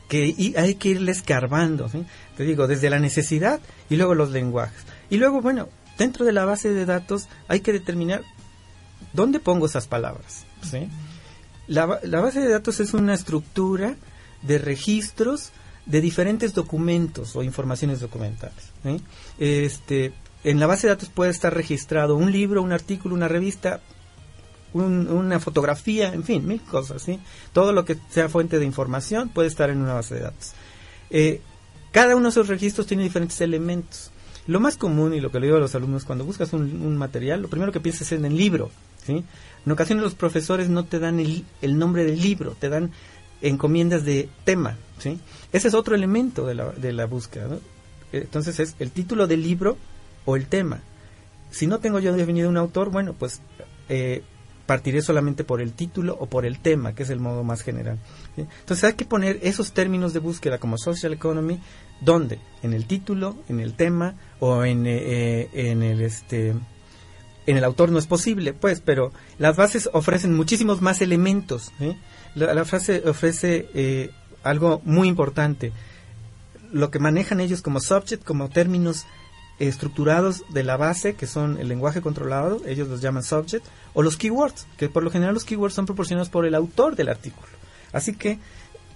que 0.07 0.53
hay 0.57 0.75
que 0.75 0.89
irle 0.89 1.11
escarbando, 1.11 1.89
te 2.37 2.43
digo, 2.43 2.67
desde 2.67 2.89
la 2.91 2.99
necesidad 2.99 3.59
y 3.89 3.95
luego 3.95 4.13
los 4.13 4.29
lenguajes. 4.31 4.83
Y 5.09 5.17
luego, 5.17 5.41
bueno, 5.41 5.67
dentro 5.97 6.25
de 6.25 6.31
la 6.31 6.45
base 6.45 6.69
de 6.71 6.85
datos 6.85 7.27
hay 7.47 7.61
que 7.61 7.73
determinar 7.73 8.21
dónde 9.13 9.39
pongo 9.39 9.65
esas 9.65 9.87
palabras. 9.87 10.45
la 11.67 12.21
base 12.21 12.39
de 12.39 12.49
datos 12.49 12.79
es 12.79 12.93
una 12.93 13.13
estructura 13.15 13.95
de 14.43 14.59
registros 14.59 15.51
de 15.87 16.01
diferentes 16.01 16.53
documentos 16.53 17.35
o 17.35 17.41
informaciones 17.43 17.99
documentales. 17.99 18.74
Este, 19.39 20.13
en 20.43 20.59
la 20.59 20.67
base 20.67 20.87
de 20.87 20.93
datos 20.93 21.09
puede 21.09 21.31
estar 21.31 21.53
registrado 21.53 22.15
un 22.15 22.31
libro, 22.31 22.61
un 22.61 22.71
artículo, 22.71 23.15
una 23.15 23.27
revista, 23.27 23.81
un- 24.73 25.07
una 25.09 25.39
fotografía, 25.39 26.13
en 26.13 26.23
fin, 26.23 26.45
mil 26.47 26.61
cosas, 26.61 27.01
¿sí? 27.01 27.19
Todo 27.53 27.71
lo 27.73 27.85
que 27.85 27.97
sea 28.09 28.29
fuente 28.29 28.59
de 28.59 28.65
información 28.65 29.29
puede 29.29 29.47
estar 29.47 29.69
en 29.69 29.81
una 29.81 29.93
base 29.93 30.15
de 30.15 30.21
datos. 30.21 30.51
Eh, 31.09 31.41
cada 31.91 32.15
uno 32.15 32.23
de 32.25 32.29
esos 32.29 32.47
registros 32.47 32.85
tiene 32.87 33.03
diferentes 33.03 33.39
elementos. 33.41 34.11
Lo 34.47 34.59
más 34.59 34.77
común, 34.77 35.13
y 35.13 35.21
lo 35.21 35.31
que 35.31 35.39
le 35.39 35.47
digo 35.47 35.57
a 35.57 35.61
los 35.61 35.73
alumnos, 35.75 36.03
cuando 36.05 36.25
buscas 36.25 36.53
un, 36.53 36.61
un 36.81 36.97
material, 36.97 37.41
lo 37.41 37.47
primero 37.47 37.71
que 37.71 37.79
piensas 37.79 38.11
es 38.11 38.19
en 38.19 38.25
el 38.25 38.37
libro, 38.37 38.69
¿sí? 39.05 39.23
En 39.65 39.71
ocasiones 39.71 40.03
los 40.03 40.13
profesores 40.13 40.69
no 40.69 40.85
te 40.85 40.99
dan 40.99 41.19
el, 41.19 41.45
el 41.63 41.79
nombre 41.79 42.03
del 42.03 42.21
libro, 42.21 42.55
te 42.59 42.69
dan 42.69 42.91
encomiendas 43.41 44.03
de 44.05 44.29
tema, 44.43 44.77
¿sí? 44.99 45.19
Ese 45.53 45.69
es 45.69 45.73
otro 45.73 45.95
elemento 45.95 46.45
de 46.45 46.53
la, 46.55 46.69
de 46.71 46.91
la 46.93 47.05
búsqueda, 47.05 47.47
¿no? 47.47 47.59
Eh, 48.15 48.21
Entonces 48.23 48.59
es 48.59 48.75
el 48.79 48.91
título 48.91 49.27
del 49.27 49.43
libro 49.43 49.77
o 50.25 50.35
el 50.35 50.47
tema. 50.47 50.79
Si 51.51 51.67
no 51.67 51.79
tengo 51.79 51.99
yo 51.99 52.13
definido 52.13 52.49
un 52.49 52.57
autor, 52.57 52.89
bueno, 52.89 53.13
pues 53.13 53.41
eh, 53.89 54.23
partiré 54.65 55.01
solamente 55.01 55.43
por 55.43 55.61
el 55.61 55.73
título 55.73 56.17
o 56.19 56.25
por 56.25 56.45
el 56.45 56.59
tema, 56.59 56.95
que 56.95 57.03
es 57.03 57.09
el 57.09 57.19
modo 57.19 57.43
más 57.43 57.61
general. 57.61 57.99
Entonces 58.35 58.83
hay 58.83 58.93
que 58.93 59.05
poner 59.05 59.39
esos 59.43 59.73
términos 59.73 60.13
de 60.13 60.19
búsqueda 60.19 60.57
como 60.57 60.77
social 60.77 61.13
economy, 61.13 61.59
¿dónde? 62.01 62.39
En 62.63 62.73
el 62.73 62.85
título, 62.85 63.37
en 63.47 63.59
el 63.59 63.73
tema 63.73 64.15
o 64.39 64.63
en, 64.63 64.85
eh, 64.87 64.97
eh, 64.97 65.49
en 65.53 65.83
el 65.83 66.01
este 66.01 66.55
en 67.47 67.57
el 67.57 67.63
autor 67.63 67.91
no 67.91 67.99
es 67.99 68.07
posible, 68.07 68.53
pues, 68.53 68.81
pero 68.81 69.11
las 69.37 69.55
bases 69.55 69.87
ofrecen 69.93 70.35
muchísimos 70.35 70.81
más 70.81 71.01
elementos. 71.01 71.71
La, 72.33 72.55
la 72.55 72.65
frase 72.65 73.03
ofrece 73.05 73.69
eh, 73.75 74.09
algo 74.43 74.81
muy 74.83 75.07
importante. 75.07 75.71
Lo 76.75 76.91
que 76.91 76.99
manejan 76.99 77.39
ellos 77.39 77.61
como 77.61 77.79
subject, 77.79 78.25
como 78.25 78.49
términos 78.49 79.05
estructurados 79.59 80.43
de 80.49 80.63
la 80.63 80.75
base, 80.75 81.13
que 81.15 81.25
son 81.25 81.57
el 81.57 81.69
lenguaje 81.69 82.01
controlado, 82.01 82.61
ellos 82.67 82.89
los 82.89 82.99
llaman 82.99 83.23
subject, 83.23 83.65
o 83.93 84.03
los 84.03 84.17
keywords, 84.17 84.67
que 84.77 84.89
por 84.89 85.01
lo 85.01 85.09
general 85.09 85.33
los 85.33 85.45
keywords 85.45 85.73
son 85.73 85.85
proporcionados 85.85 86.27
por 86.27 86.45
el 86.45 86.53
autor 86.53 86.97
del 86.97 87.07
artículo. 87.07 87.47
Así 87.93 88.13
que 88.13 88.39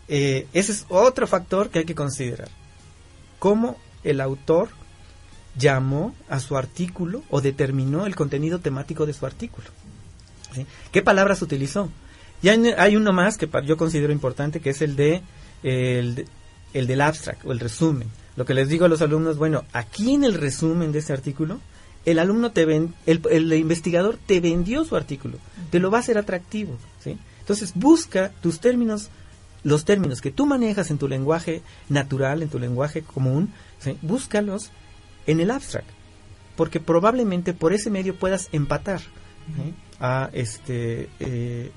eh, 0.10 0.46
ese 0.52 0.74
es 0.74 0.86
otro 0.90 1.26
factor 1.26 1.70
que 1.70 1.80
hay 1.80 1.86
que 1.86 1.96
considerar. 1.96 2.50
Cómo 3.40 3.78
el 4.04 4.20
autor 4.20 4.68
llamó 5.58 6.14
a 6.28 6.42
su 6.42 6.58
artículo 6.58 7.24
o 7.30 7.40
determinó 7.40 8.06
el 8.06 8.16
contenido 8.18 8.60
temático 8.60 9.06
de 9.06 9.14
su 9.14 9.26
artículo. 9.26 9.68
¿Qué 10.92 11.02
palabras 11.02 11.42
utilizó? 11.42 11.90
Y 12.42 12.50
hay, 12.50 12.96
uno 12.98 13.14
más 13.14 13.38
que 13.38 13.50
yo 13.66 13.78
considero 13.78 14.12
importante, 14.12 14.60
que 14.60 14.72
es 14.72 14.82
el, 14.82 14.98
de- 14.98 15.22
el 16.74 16.88
del 16.88 17.02
abstract 17.02 17.46
o 17.46 17.52
el 17.52 17.60
resumen. 17.60 18.08
Lo 18.36 18.46
que 18.46 18.54
les 18.54 18.70
digo 18.70 18.86
a 18.86 18.90
los 18.90 19.02
alumnos, 19.02 19.38
bueno, 19.38 19.66
aquí 19.74 20.14
en 20.14 20.24
el 20.24 20.34
resumen 20.34 20.92
de 20.92 21.00
este 21.00 21.14
artículo, 21.14 21.60
el 22.06 22.20
alumno 22.20 22.52
te 22.52 22.66
ven, 22.66 22.94
el, 23.06 23.22
el 23.30 23.52
investigador 23.54 24.18
te 24.26 24.40
vendió 24.40 24.86
su 24.86 24.96
artículo, 24.96 25.38
te 25.70 25.80
lo 25.80 25.92
va 25.92 25.98
a 25.98 26.02
hacer 26.02 26.18
atractivo, 26.18 26.78
¿sí? 27.04 27.18
Entonces 27.40 27.74
busca 27.76 28.32
tus 28.42 28.60
términos, 28.60 29.10
los 29.64 29.84
términos 29.84 30.22
que 30.22 30.32
tú 30.32 30.46
manejas 30.46 30.92
en 30.92 30.98
tu 30.98 31.08
lenguaje 31.08 31.62
natural, 31.90 32.44
en 32.44 32.50
tu 32.50 32.60
lenguaje 32.60 33.02
común, 33.02 33.52
¿sí? 33.80 33.98
búscalos 34.02 34.72
en 35.26 35.40
el 35.40 35.52
abstract, 35.52 35.90
porque 36.56 36.80
probablemente 36.80 37.54
por 37.54 37.74
ese 37.74 37.90
medio 37.90 38.16
puedas 38.16 38.50
empatar 38.52 39.02
a 40.00 40.30
este 40.32 41.10
eh, 41.20 41.72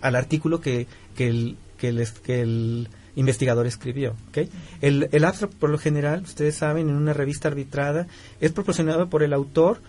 al 0.00 0.16
artículo 0.16 0.60
que, 0.60 0.86
que, 1.14 1.28
el, 1.28 1.58
que, 1.76 2.06
que 2.24 2.40
el 2.40 2.88
investigador 3.16 3.66
escribió. 3.66 4.14
¿ok? 4.28 4.48
El, 4.80 5.08
el 5.12 5.24
abstract, 5.24 5.54
por 5.54 5.70
lo 5.70 5.78
general, 5.78 6.22
ustedes 6.22 6.56
saben, 6.56 6.88
en 6.88 6.96
una 6.96 7.12
revista 7.12 7.48
arbitrada, 7.48 8.06
es 8.40 8.52
proporcionado 8.52 9.08
por 9.08 9.22
el 9.22 9.32
autor 9.32 9.80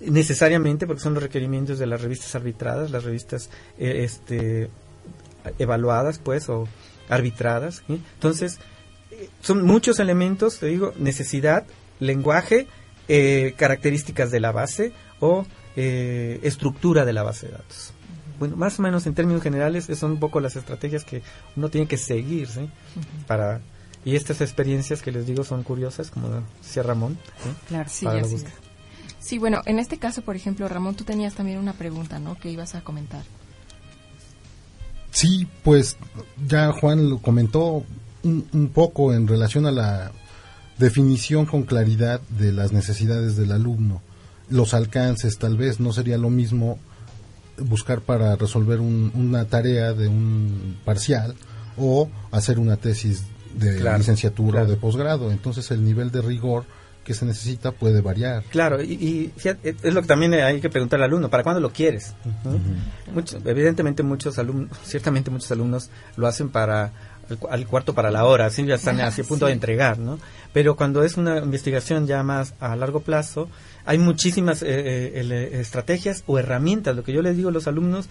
necesariamente 0.00 0.86
porque 0.86 1.02
son 1.02 1.14
los 1.14 1.22
requerimientos 1.22 1.78
de 1.78 1.86
las 1.86 2.02
revistas 2.02 2.34
arbitradas, 2.34 2.90
las 2.90 3.04
revistas 3.04 3.50
eh, 3.78 4.04
este, 4.04 4.68
evaluadas, 5.58 6.18
pues, 6.18 6.48
o 6.48 6.68
arbitradas. 7.08 7.82
Entonces, 7.88 8.58
son 9.40 9.64
muchos 9.64 9.98
elementos, 9.98 10.58
te 10.58 10.66
digo, 10.66 10.92
necesidad, 10.98 11.66
lenguaje, 12.00 12.66
eh, 13.08 13.54
características 13.56 14.30
de 14.30 14.40
la 14.40 14.52
base 14.52 14.92
o 15.20 15.46
eh, 15.76 16.40
estructura 16.42 17.04
de 17.04 17.12
la 17.12 17.22
base 17.22 17.46
de 17.46 17.52
datos. 17.52 17.92
Bueno, 18.38 18.56
más 18.56 18.78
o 18.78 18.82
menos 18.82 19.06
en 19.06 19.14
términos 19.14 19.42
generales, 19.42 19.84
esas 19.84 19.98
son 19.98 20.12
un 20.12 20.20
poco 20.20 20.40
las 20.40 20.56
estrategias 20.56 21.04
que 21.04 21.22
uno 21.56 21.68
tiene 21.68 21.86
que 21.86 21.96
seguir, 21.96 22.48
¿sí? 22.48 22.68
Para, 23.26 23.60
y 24.04 24.16
estas 24.16 24.40
experiencias 24.40 25.02
que 25.02 25.12
les 25.12 25.26
digo 25.26 25.44
son 25.44 25.62
curiosas, 25.62 26.10
como 26.10 26.28
decía 26.62 26.82
Ramón, 26.82 27.18
¿sí? 27.42 27.48
Claro. 27.68 27.88
Sí, 27.88 28.06
búsqueda. 28.06 28.48
es. 28.48 28.66
Sí, 29.18 29.38
bueno, 29.38 29.62
en 29.66 29.78
este 29.78 29.98
caso, 29.98 30.22
por 30.22 30.36
ejemplo, 30.36 30.68
Ramón, 30.68 30.94
tú 30.94 31.04
tenías 31.04 31.34
también 31.34 31.58
una 31.58 31.72
pregunta, 31.72 32.18
¿no? 32.18 32.38
Que 32.38 32.50
ibas 32.50 32.74
a 32.74 32.82
comentar. 32.82 33.22
Sí, 35.10 35.48
pues 35.64 35.96
ya 36.46 36.72
Juan 36.72 37.08
lo 37.08 37.18
comentó 37.18 37.82
un, 38.22 38.46
un 38.52 38.68
poco 38.68 39.14
en 39.14 39.26
relación 39.26 39.66
a 39.66 39.72
la 39.72 40.12
definición 40.78 41.46
con 41.46 41.62
claridad 41.62 42.20
de 42.28 42.52
las 42.52 42.72
necesidades 42.72 43.36
del 43.36 43.52
alumno, 43.52 44.02
los 44.48 44.74
alcances 44.74 45.38
tal 45.38 45.56
vez 45.56 45.80
no 45.80 45.92
sería 45.92 46.18
lo 46.18 46.30
mismo 46.30 46.78
buscar 47.58 48.00
para 48.00 48.36
resolver 48.36 48.80
un- 48.80 49.10
una 49.14 49.44
tarea 49.46 49.92
de 49.92 50.08
un 50.08 50.76
parcial 50.84 51.34
o 51.76 52.08
hacer 52.30 52.58
una 52.58 52.76
tesis 52.76 53.24
de 53.54 53.76
Claro, 53.78 53.98
licenciatura 53.98 54.60
claro. 54.60 54.66
o 54.66 54.70
de 54.70 54.76
posgrado, 54.76 55.30
entonces 55.30 55.70
el 55.70 55.84
nivel 55.84 56.10
de 56.10 56.20
rigor 56.22 56.64
que 57.04 57.14
se 57.14 57.24
necesita 57.24 57.70
puede 57.70 58.00
variar. 58.00 58.42
Claro, 58.50 58.82
y, 58.82 58.92
y 58.94 59.32
fíjate, 59.36 59.76
es 59.80 59.94
lo 59.94 60.02
que 60.02 60.08
también 60.08 60.34
hay 60.34 60.60
que 60.60 60.68
preguntar 60.68 60.98
al 60.98 61.04
alumno, 61.04 61.30
¿para 61.30 61.44
cuándo 61.44 61.60
lo 61.60 61.70
quieres? 61.72 62.14
Ujú. 62.44 62.58
Muchos- 63.14 63.40
evidentemente 63.44 64.02
muchos 64.02 64.38
alumnos, 64.38 64.76
ciertamente 64.84 65.30
muchos 65.30 65.50
alumnos 65.52 65.88
lo 66.16 66.26
hacen 66.26 66.48
para 66.48 66.92
al, 67.30 67.38
cu- 67.38 67.48
al 67.48 67.66
cuarto 67.66 67.94
para 67.94 68.10
la 68.10 68.24
hora, 68.24 68.46
así 68.46 68.64
ya 68.64 68.74
están 68.76 69.00
así 69.00 69.20
a 69.22 69.24
punto 69.24 69.46
de 69.46 69.52
sí. 69.52 69.54
entregar, 69.54 69.98
¿no? 69.98 70.18
Pero 70.52 70.76
cuando 70.76 71.02
es 71.04 71.16
una 71.16 71.38
investigación 71.38 72.06
ya 72.06 72.22
más 72.22 72.54
a 72.60 72.74
largo 72.76 73.00
plazo, 73.00 73.48
hay 73.84 73.98
muchísimas 73.98 74.62
eh, 74.62 74.66
eh, 75.14 75.50
estrategias 75.60 76.24
o 76.26 76.38
herramientas. 76.38 76.96
Lo 76.96 77.02
que 77.04 77.12
yo 77.12 77.22
les 77.22 77.36
digo 77.36 77.48
a 77.50 77.52
los 77.52 77.66
alumnos, 77.66 78.08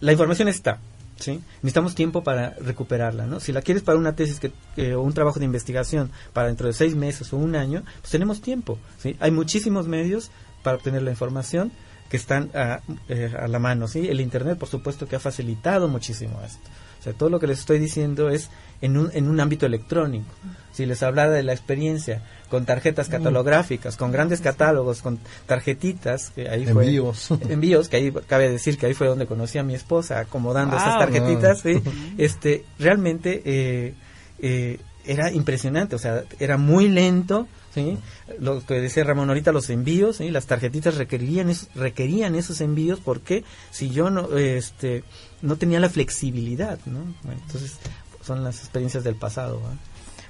la 0.00 0.12
información 0.12 0.48
está, 0.48 0.78
¿sí? 1.18 1.40
Necesitamos 1.62 1.94
tiempo 1.94 2.22
para 2.22 2.50
recuperarla, 2.60 3.26
¿no? 3.26 3.40
Si 3.40 3.52
la 3.52 3.62
quieres 3.62 3.82
para 3.82 3.98
una 3.98 4.14
tesis 4.14 4.38
que, 4.40 4.52
que- 4.74 4.94
o 4.94 5.02
un 5.02 5.14
trabajo 5.14 5.38
de 5.38 5.44
investigación 5.46 6.10
para 6.32 6.48
dentro 6.48 6.66
de 6.66 6.74
seis 6.74 6.94
meses 6.94 7.32
o 7.32 7.36
un 7.38 7.56
año, 7.56 7.82
pues 8.00 8.10
tenemos 8.10 8.40
tiempo, 8.40 8.78
¿sí? 8.98 9.16
Hay 9.20 9.30
muchísimos 9.30 9.88
medios 9.88 10.30
para 10.62 10.76
obtener 10.76 11.02
la 11.02 11.10
información 11.10 11.72
que 12.10 12.16
están 12.18 12.50
a, 12.54 12.80
eh, 13.08 13.32
a 13.36 13.48
la 13.48 13.58
mano, 13.58 13.88
¿sí? 13.88 14.06
El 14.08 14.20
Internet, 14.20 14.58
por 14.58 14.68
supuesto, 14.68 15.08
que 15.08 15.16
ha 15.16 15.20
facilitado 15.20 15.88
muchísimo 15.88 16.40
esto. 16.44 16.68
Sea, 17.06 17.12
todo 17.16 17.28
lo 17.30 17.38
que 17.38 17.46
les 17.46 17.60
estoy 17.60 17.78
diciendo 17.78 18.30
es 18.30 18.50
en 18.80 18.96
un, 18.96 19.10
en 19.14 19.28
un 19.28 19.38
ámbito 19.38 19.64
electrónico. 19.64 20.26
Si 20.72 20.84
les 20.86 21.02
hablara 21.04 21.30
de 21.30 21.42
la 21.44 21.52
experiencia 21.52 22.22
con 22.50 22.66
tarjetas 22.66 23.08
catalográficas, 23.08 23.96
con 23.96 24.10
grandes 24.12 24.40
catálogos, 24.40 25.02
con 25.02 25.18
tarjetitas, 25.46 26.30
que 26.30 26.48
ahí 26.48 26.66
fue- 26.66 26.84
Envíos. 26.86 27.30
envíos, 27.48 27.88
que 27.88 27.96
ahí 27.96 28.12
cabe 28.26 28.50
decir 28.50 28.76
que 28.76 28.86
ahí 28.86 28.94
fue 28.94 29.06
donde 29.06 29.26
conocí 29.26 29.56
a 29.58 29.62
mi 29.62 29.74
esposa, 29.74 30.18
acomodando 30.18 30.76
esas 30.76 30.98
tarjetitas, 30.98 31.60
¿sí? 31.60 31.80
este, 32.18 32.64
realmente 32.78 33.40
eh, 33.44 33.94
eh, 34.40 34.78
era 35.06 35.30
impresionante, 35.30 35.94
o 35.96 35.98
sea, 35.98 36.24
era 36.40 36.56
muy 36.58 36.88
lento, 36.88 37.46
¿sí? 37.76 37.96
Lo 38.40 38.64
que 38.66 38.74
decía 38.80 39.04
Ramón 39.04 39.28
ahorita, 39.28 39.52
los 39.52 39.70
envíos, 39.70 40.16
¿sí? 40.16 40.30
Las 40.30 40.46
tarjetitas 40.46 40.96
requerían, 40.96 41.50
esos- 41.50 41.68
requerían 41.76 42.34
esos 42.34 42.60
envíos 42.60 42.98
porque 43.04 43.44
si 43.70 43.90
yo 43.90 44.10
no, 44.10 44.36
este, 44.36 45.04
no 45.42 45.56
tenía 45.56 45.78
la 45.78 45.90
flexibilidad, 45.90 46.78
¿no? 46.86 47.00
Bueno, 47.22 47.40
entonces, 47.46 47.76
son 48.24 48.42
las 48.42 48.58
experiencias 48.60 49.04
del 49.04 49.14
pasado. 49.14 49.60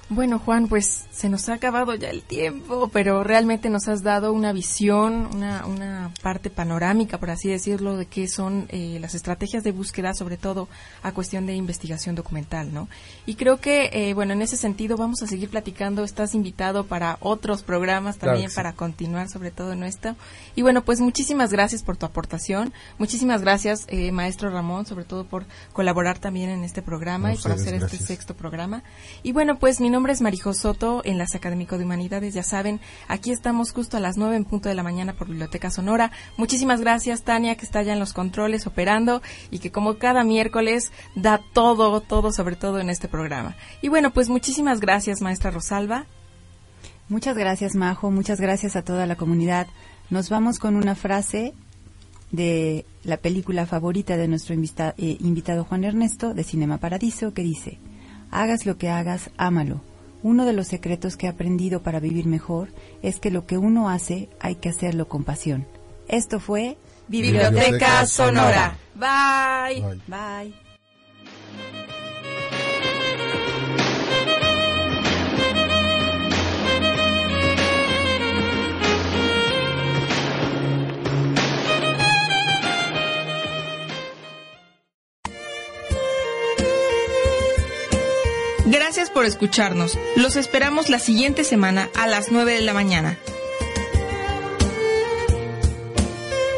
Bueno, 0.09 0.39
Juan, 0.39 0.69
pues 0.69 1.05
se 1.11 1.27
nos 1.27 1.49
ha 1.49 1.55
acabado 1.55 1.93
ya 1.93 2.09
el 2.09 2.21
tiempo, 2.21 2.89
pero 2.93 3.25
realmente 3.25 3.69
nos 3.69 3.89
has 3.89 4.03
dado 4.03 4.31
una 4.31 4.53
visión, 4.53 5.27
una, 5.35 5.65
una 5.65 6.13
parte 6.21 6.49
panorámica, 6.49 7.17
por 7.17 7.29
así 7.29 7.49
decirlo, 7.49 7.97
de 7.97 8.05
qué 8.05 8.29
son 8.29 8.67
eh, 8.69 8.99
las 9.01 9.15
estrategias 9.15 9.65
de 9.65 9.73
búsqueda, 9.73 10.13
sobre 10.13 10.37
todo 10.37 10.69
a 11.03 11.11
cuestión 11.11 11.45
de 11.45 11.55
investigación 11.55 12.15
documental, 12.15 12.73
¿no? 12.73 12.87
Y 13.25 13.35
creo 13.35 13.59
que, 13.59 13.89
eh, 13.91 14.13
bueno, 14.13 14.31
en 14.31 14.41
ese 14.41 14.55
sentido 14.55 14.95
vamos 14.95 15.21
a 15.23 15.27
seguir 15.27 15.49
platicando. 15.49 16.05
Estás 16.05 16.35
invitado 16.35 16.85
para 16.85 17.17
otros 17.19 17.63
programas 17.63 18.17
también 18.17 18.49
sí. 18.49 18.55
para 18.55 18.71
continuar 18.71 19.27
sobre 19.27 19.51
todo 19.51 19.73
en 19.73 19.83
esto. 19.83 20.15
Y 20.55 20.61
bueno, 20.61 20.83
pues 20.85 21.01
muchísimas 21.01 21.51
gracias 21.51 21.83
por 21.83 21.97
tu 21.97 22.05
aportación. 22.05 22.71
Muchísimas 22.97 23.41
gracias, 23.41 23.85
eh, 23.89 24.13
maestro 24.13 24.51
Ramón, 24.51 24.85
sobre 24.85 25.03
todo 25.03 25.25
por 25.25 25.45
colaborar 25.73 26.17
también 26.17 26.49
en 26.49 26.63
este 26.63 26.81
programa 26.81 27.33
y 27.33 27.37
por 27.37 27.51
hacer 27.51 27.73
este 27.73 27.97
sexto 27.97 28.35
programa. 28.35 28.83
Y 29.21 29.33
bueno, 29.33 29.59
pues 29.59 29.81
mi 29.81 29.89
nombre 29.89 29.96
es 30.05 30.21
Marijo 30.21 30.53
Soto, 30.53 31.01
Enlace 31.03 31.37
Académico 31.37 31.77
de 31.77 31.83
Humanidades, 31.83 32.33
ya 32.33 32.43
saben, 32.43 32.79
aquí 33.07 33.31
estamos 33.31 33.71
justo 33.71 33.97
a 33.97 33.99
las 33.99 34.15
nueve 34.15 34.35
en 34.35 34.45
punto 34.45 34.69
de 34.69 34.75
la 34.75 34.83
mañana 34.83 35.13
por 35.13 35.27
Biblioteca 35.27 35.71
Sonora. 35.71 36.11
Muchísimas 36.37 36.81
gracias, 36.81 37.23
Tania, 37.23 37.55
que 37.55 37.65
está 37.65 37.81
ya 37.81 37.93
en 37.93 37.99
los 37.99 38.13
controles 38.13 38.67
operando 38.67 39.23
y 39.49 39.59
que 39.59 39.71
como 39.71 39.97
cada 39.97 40.23
miércoles 40.23 40.91
da 41.15 41.41
todo, 41.53 41.99
todo, 41.99 42.31
sobre 42.31 42.55
todo 42.55 42.79
en 42.79 42.89
este 42.89 43.07
programa. 43.07 43.55
Y 43.81 43.89
bueno, 43.89 44.13
pues 44.13 44.29
muchísimas 44.29 44.79
gracias, 44.79 45.21
maestra 45.21 45.51
Rosalba. 45.51 46.05
Muchas 47.09 47.35
gracias, 47.35 47.75
Majo. 47.75 48.11
Muchas 48.11 48.39
gracias 48.39 48.75
a 48.75 48.83
toda 48.83 49.05
la 49.07 49.15
comunidad. 49.15 49.67
Nos 50.09 50.29
vamos 50.29 50.59
con 50.59 50.75
una 50.75 50.93
frase 50.93 51.53
de 52.31 52.85
la 53.03 53.17
película 53.17 53.65
favorita 53.65 54.15
de 54.15 54.27
nuestro 54.27 54.53
eh, 54.53 55.17
invitado 55.19 55.63
Juan 55.63 55.83
Ernesto 55.83 56.33
de 56.33 56.43
Cinema 56.43 56.77
Paradiso 56.77 57.33
que 57.33 57.41
dice, 57.41 57.79
hagas 58.31 58.65
lo 58.65 58.77
que 58.77 58.89
hagas, 58.89 59.31
ámalo. 59.37 59.81
Uno 60.23 60.45
de 60.45 60.53
los 60.53 60.67
secretos 60.67 61.15
que 61.15 61.27
he 61.27 61.29
aprendido 61.29 61.83
para 61.83 61.99
vivir 61.99 62.25
mejor 62.25 62.69
es 63.01 63.19
que 63.19 63.31
lo 63.31 63.45
que 63.45 63.57
uno 63.57 63.89
hace 63.89 64.29
hay 64.39 64.55
que 64.55 64.69
hacerlo 64.69 65.07
con 65.07 65.23
pasión. 65.23 65.67
Esto 66.07 66.39
fue 66.39 66.77
Biblioteca 67.07 68.05
Sonora. 68.05 68.77
Bye. 68.95 69.81
Bye. 69.81 70.01
Bye. 70.07 70.66
Por 89.17 89.25
escucharnos. 89.25 89.97
Los 90.15 90.35
esperamos 90.35 90.89
la 90.89 90.99
siguiente 90.99 91.43
semana 91.43 91.89
a 91.95 92.05
las 92.05 92.31
9 92.31 92.53
de 92.53 92.61
la 92.61 92.75
mañana. 92.75 93.17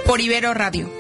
Por 0.06 0.20
Ibero 0.20 0.54
Radio. 0.54 0.99